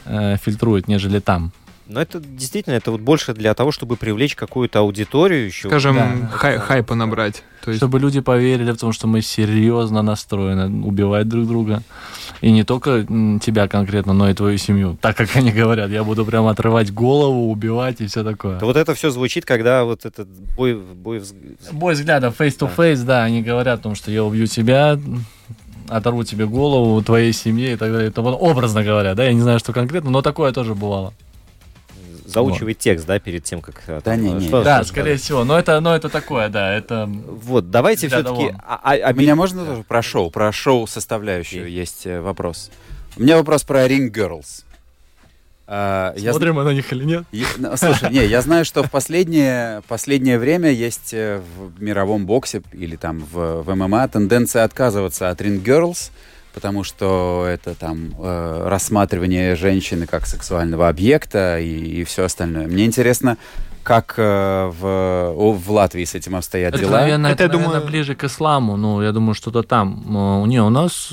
[0.06, 1.51] э, фильтруют, нежели там.
[1.88, 5.68] Но это действительно, это вот больше для того, чтобы привлечь какую-то аудиторию еще.
[5.70, 6.28] Скажем, Да.
[6.34, 7.44] хай- хайпа набрать.
[7.64, 11.84] То есть Чтобы люди поверили в том, что мы серьезно настроены убивать друг друга.
[12.42, 13.04] И не только
[13.42, 14.98] тебя конкретно, но и твою семью.
[15.02, 18.60] Так как они говорят, я буду прям отрывать голову, убивать и все такое.
[18.60, 21.22] Вот это все звучит, когда вот этот бой, бой
[21.72, 25.00] Бой взглядов face to face, да, они говорят о том, что я убью тебя,
[25.88, 28.10] оторву тебе голову, твоей семье и так далее.
[28.10, 31.14] Это вот образно говоря, да, я не знаю, что конкретно, но такое тоже бывало.
[32.26, 33.76] Заучивает текст, да, перед тем, как...
[33.88, 34.48] э, Да там, не, не.
[34.48, 37.06] что- Да, что- скорее всего, но это, но это такое, да, это...
[37.08, 38.46] Вот, давайте все-таки...
[38.46, 38.62] вон.
[38.66, 40.30] А меня можно тоже про шоу?
[40.32, 41.74] Про шоу составляющую Окей.
[41.76, 42.72] есть э, вопрос.
[43.18, 44.64] У меня вопрос про Ring Girls.
[45.68, 47.24] А, я Смотрим мы на них или нет?
[47.32, 52.28] Я- ну, Слушай, не, я знаю, что в последнее, последнее время есть э, в мировом
[52.28, 56.12] боксе или там в, в ММА тенденция отказываться от Ring Girls,
[56.56, 62.66] потому что это там э, рассматривание женщины как сексуального объекта и, все остальное.
[62.68, 63.38] Мне интересно,
[63.84, 64.86] как э, в,
[65.36, 67.01] о, в Латвии с этим обстоят Это, дела.
[67.01, 68.78] наверное, Это, это, я наверное, думаю- ближе к исламу.
[68.78, 70.01] Ну, я думаю, что-то там.
[70.08, 71.10] Ну, Не, у нас,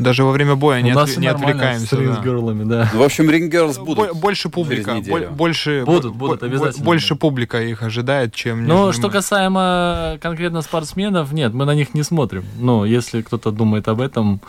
[0.00, 1.86] даже во время боя не, нас отвле- не отвлекаемся.
[1.86, 2.22] с ринг да.
[2.22, 2.90] герлами, да.
[2.92, 4.16] Ну, в общем, Ring Girls Бо- будут.
[4.16, 4.96] больше публика,
[5.30, 8.66] больше Будут, будут, обязательно больше публика их ожидает, чем.
[8.66, 12.44] Но нежели что касаемо конкретно спортсменов, нет, мы на них не смотрим.
[12.58, 14.40] Ну, если кто-то думает об этом...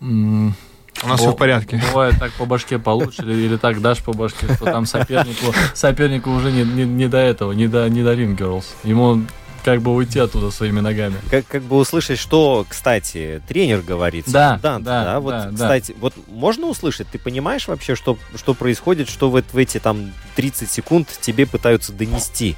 [0.00, 1.80] У нас бо- все в порядке.
[1.92, 6.50] Бывает так по башке получили, или так дашь по башке, что там сопернику, сопернику уже
[6.50, 8.64] не, не, не до этого, не до, не до Ring Girls.
[8.82, 9.22] Ему
[9.64, 11.16] как бы уйти оттуда своими ногами.
[11.30, 14.24] Как, как бы услышать, что, кстати, тренер говорит.
[14.28, 15.52] Да, секундант, да, Вот, да, да.
[15.52, 17.08] кстати, вот можно услышать?
[17.08, 21.92] Ты понимаешь вообще, что, что происходит, что в, в эти там 30 секунд тебе пытаются
[21.92, 22.56] донести?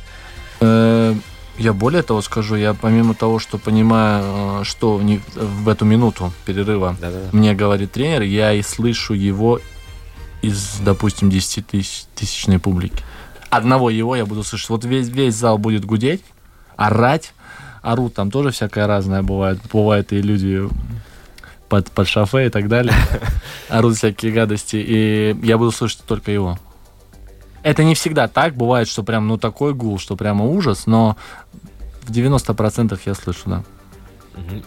[0.60, 1.14] Э,
[1.58, 6.96] Я более того скажу, я помимо того, что понимаю, э, что в, эту минуту перерыва
[7.00, 7.28] Да-да-да.
[7.32, 9.60] мне говорит тренер, я и слышу его
[10.42, 13.02] из, допустим, 10 тысяч, тысячной публики.
[13.50, 14.70] Одного его я буду слышать.
[14.70, 16.22] Вот весь, весь зал будет гудеть,
[16.80, 17.34] орать,
[17.82, 19.58] орут, там тоже всякое разное бывает.
[19.72, 20.62] Бывают и люди
[21.68, 22.94] под, под шофе и так далее.
[23.68, 24.76] Орут всякие гадости.
[24.76, 26.58] И я буду слышать только его.
[27.62, 28.54] Это не всегда так.
[28.56, 31.16] Бывает, что прям ну такой гул, что прямо ужас, но
[32.02, 33.62] в 90% я слышу, да.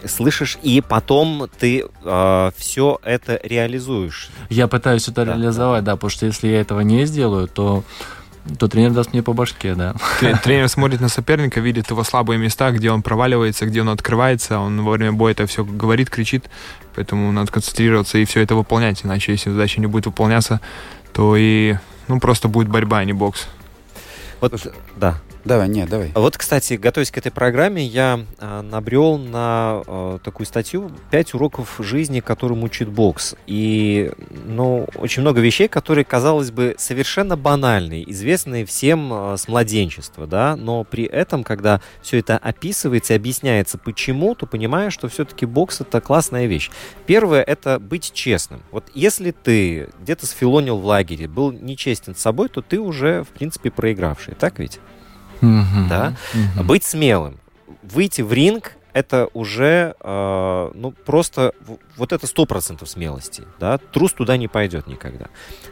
[0.06, 1.84] Слышишь, и потом ты
[2.56, 4.30] все это реализуешь.
[4.48, 5.96] Я пытаюсь это Да, реализовать, да.
[5.96, 7.82] потому что если я этого не сделаю, то,
[8.58, 9.94] то тренер даст мне по башке, да.
[10.20, 14.58] Тре- Тренер смотрит на соперника, видит его слабые места, где он проваливается, где он открывается.
[14.58, 16.44] Он во время боя это все говорит, кричит.
[16.94, 19.04] Поэтому надо концентрироваться и все это выполнять.
[19.04, 20.60] Иначе, если задача не будет выполняться,
[21.12, 21.76] то и
[22.08, 23.48] ну, просто будет борьба, а не бокс.
[24.40, 24.52] Вот,
[24.96, 25.20] да.
[25.44, 26.10] Давай, нет, давай.
[26.14, 31.34] А Вот, кстати, готовясь к этой программе, я а, набрел на а, такую статью «Пять
[31.34, 33.34] уроков жизни, которым учит бокс».
[33.46, 34.10] И,
[34.46, 40.84] ну, очень много вещей, которые, казалось бы, совершенно банальные, известные всем с младенчества, да, но
[40.84, 46.00] при этом, когда все это описывается и объясняется почему, то понимаешь, что все-таки бокс— это
[46.00, 46.70] классная вещь.
[47.04, 48.62] Первое— это быть честным.
[48.70, 53.28] Вот если ты где-то сфилонил в лагере, был нечестен с собой, то ты уже, в
[53.28, 54.34] принципе, проигравший.
[54.34, 54.80] Так ведь?
[55.40, 55.88] Мгм.
[55.88, 56.16] Да.
[56.34, 56.66] Мгм.
[56.66, 57.38] Быть смелым.
[57.82, 61.52] Выйти в ринг это уже, э, ну, просто
[61.96, 65.26] вот это сто процентов смелости, да, трус туда не пойдет никогда.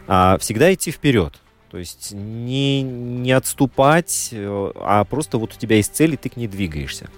[0.09, 1.35] А всегда идти вперед,
[1.71, 6.29] то есть не, не отступать, э, а просто вот у тебя есть цель, и ты
[6.29, 7.09] к ней двигаешься.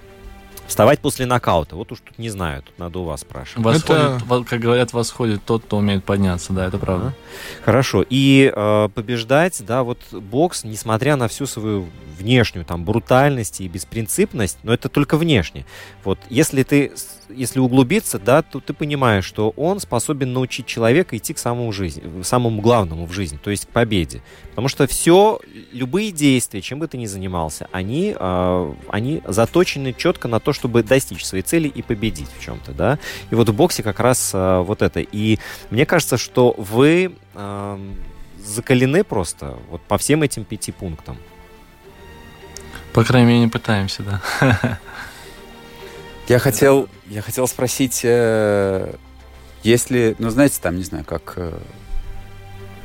[0.66, 3.64] Вставать после нокаута, вот уж тут не знаю, тут надо у вас спрашивать.
[3.64, 7.08] Восходит, Это- как говорят, восходит тот, кто умеет подняться, да, это правда.
[7.08, 7.14] Ага.
[7.64, 8.04] Хорошо.
[8.08, 11.86] И э, побеждать, да, вот бокс, несмотря на всю свою
[12.18, 15.66] внешнюю там брутальность и беспринципность, но это только внешне.
[16.02, 16.92] Вот если ты,
[17.28, 22.22] если углубиться, да, то ты понимаешь, что он способен научить человека идти к самому жизни,
[22.22, 24.22] самому главному в жизни, то есть к победе.
[24.50, 25.40] Потому что все,
[25.72, 30.82] любые действия, чем бы ты ни занимался, они, э, они заточены четко на то, чтобы
[30.82, 32.98] достичь своей цели и победить в чем-то, да.
[33.30, 35.00] И вот в боксе как раз э, вот это.
[35.00, 35.38] И
[35.70, 37.96] мне кажется, что вы эм,
[38.42, 41.18] закалены просто вот по всем этим пяти пунктам.
[42.92, 44.78] По крайней мере, не пытаемся, да.
[46.28, 48.94] Я хотел, я хотел спросить, э,
[49.62, 51.36] если, ну знаете, там, не знаю, как...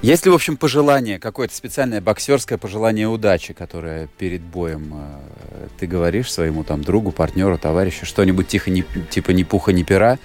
[0.01, 5.87] есть ли, в общем, пожелание, какое-то специальное боксерское пожелание удачи, которое перед боем э, ты
[5.87, 10.17] говоришь своему там другу, партнеру, товарищу, что-нибудь тихо, не, типа ни пуха, ни пера,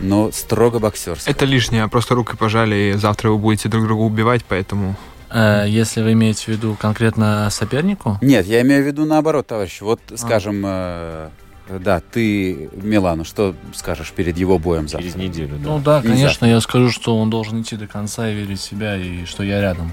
[0.00, 1.34] но строго боксерское?
[1.34, 4.96] Это лишнее, просто рукой пожали, и завтра вы будете друг друга убивать, поэтому...
[5.30, 9.80] Э, Если вы имеете в виду конкретно сопернику, Нет, я имею в виду наоборот, товарищ.
[9.82, 10.16] Вот, А.
[10.16, 11.28] скажем, э,
[11.68, 15.02] да, ты, Милану, что скажешь перед его боем завтра?
[15.02, 15.68] Через неделю, да.
[15.68, 18.62] ну да, И конечно, я скажу, что он должен идти до конца и верить в
[18.62, 19.92] себя, и что я рядом.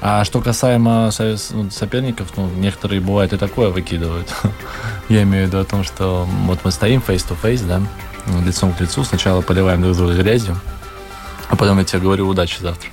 [0.00, 1.10] А что касаемо
[1.52, 4.28] ну, соперников, ну, некоторые бывает и такое выкидывают.
[5.08, 7.80] Я имею в виду о том, что вот мы стоим face-to-face, да,
[8.26, 10.58] ну, лицом к лицу, сначала поливаем друг друга грязью,
[11.48, 12.90] а потом я тебе говорю удачи завтра.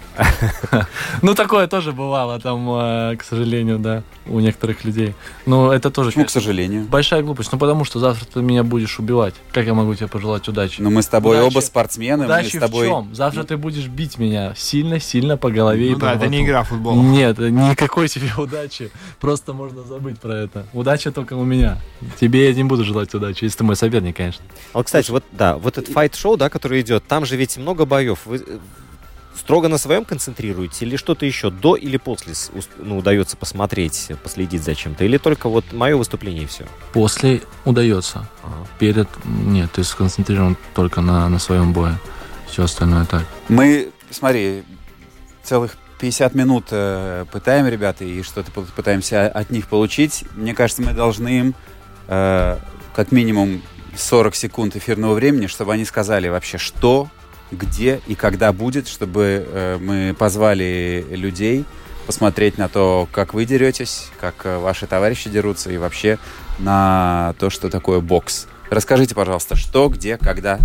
[1.21, 5.13] Ну, такое тоже бывало там, э, к сожалению, да, у некоторых людей.
[5.45, 6.85] Но это тоже, Почему, к сожалению?
[6.85, 7.51] большая глупость.
[7.51, 9.33] Ну, потому что завтра ты меня будешь убивать.
[9.51, 10.81] Как я могу тебе пожелать удачи?
[10.81, 12.87] Ну, мы с тобой оба спортсмены, Удачи с тобой...
[12.87, 13.15] в чем?
[13.15, 16.63] Завтра ты будешь бить меня сильно-сильно по голове и Ну по да, это не игра
[16.63, 16.95] в футбол.
[17.01, 18.91] Нет, никакой тебе удачи.
[19.19, 20.65] Просто можно забыть про это.
[20.73, 21.77] Удача только у меня.
[22.19, 24.43] Тебе я не буду желать удачи, если ты мой соперник, конечно.
[24.73, 27.85] А вот, кстати, вот, да, вот этот файт-шоу, да, который идет, там же ведь много
[27.85, 28.19] боев.
[28.25, 28.43] Вы
[29.35, 32.33] строго на своем концентрируете или что-то еще до или после
[32.77, 35.03] ну, удается посмотреть, последить за чем-то?
[35.03, 36.65] Или только вот мое выступление и все?
[36.93, 38.27] После удается.
[38.77, 41.97] Перед нет, ты сконцентрирован только на, на своем бое.
[42.47, 43.25] Все остальное так.
[43.47, 44.63] Мы, смотри,
[45.43, 50.23] целых 50 минут э, пытаем, ребята, и что-то пы- пытаемся от них получить.
[50.35, 51.55] Мне кажется, мы должны им
[52.07, 52.57] э,
[52.95, 53.61] как минимум
[53.97, 57.09] 40 секунд эфирного времени, чтобы они сказали вообще, что,
[57.51, 61.65] где и когда будет, чтобы э, мы позвали людей
[62.05, 66.17] посмотреть на то, как вы деретесь, как э, ваши товарищи дерутся, и вообще
[66.59, 68.47] на то, что такое бокс.
[68.69, 70.59] Расскажите, пожалуйста, что, где, когда.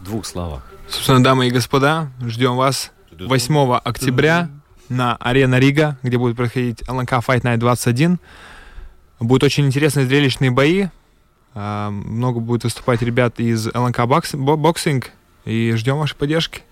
[0.00, 0.62] В двух словах.
[0.88, 4.48] Собственно, дамы и господа, ждем вас 8 октября
[4.88, 8.18] на Арена Рига, где будет проходить ЛНК Fight Night 21.
[9.20, 10.86] Будут очень интересные зрелищные бои.
[11.54, 15.10] А, Много будет выступать ребят из LNK Box- Bo- Boxing.
[15.44, 16.62] И ждем вашей поддержки.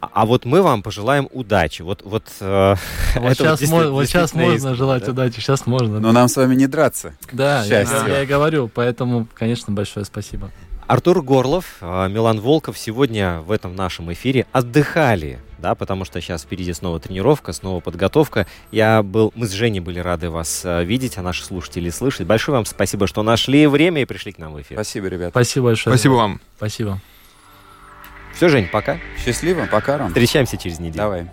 [0.00, 1.82] А, а вот мы вам пожелаем удачи.
[1.82, 2.74] Вот, вот, э,
[3.16, 5.12] Вот сейчас, действительно- мо- вот сейчас можно искренне, желать да?
[5.12, 6.00] удачи, сейчас можно.
[6.00, 7.14] Но нам с вами не драться.
[7.32, 10.50] Да, я, я и говорю, поэтому, конечно, большое спасибо.
[10.88, 16.42] Артур Горлов, э, Милан Волков сегодня в этом нашем эфире отдыхали, да, потому что сейчас
[16.42, 18.48] впереди снова тренировка, снова подготовка.
[18.72, 22.26] Я был, мы с Женей были рады вас э, видеть, а наши слушатели слышать.
[22.26, 24.76] Большое вам спасибо, что нашли время и пришли к нам в эфир.
[24.76, 25.30] Спасибо, ребята.
[25.30, 25.94] Спасибо большое.
[25.96, 26.40] Спасибо вам.
[26.56, 27.00] Спасибо.
[28.34, 28.98] Все, Жень, пока.
[29.24, 30.08] Счастливо, пока, Ром.
[30.08, 30.96] Встречаемся через неделю.
[30.96, 31.26] Давай.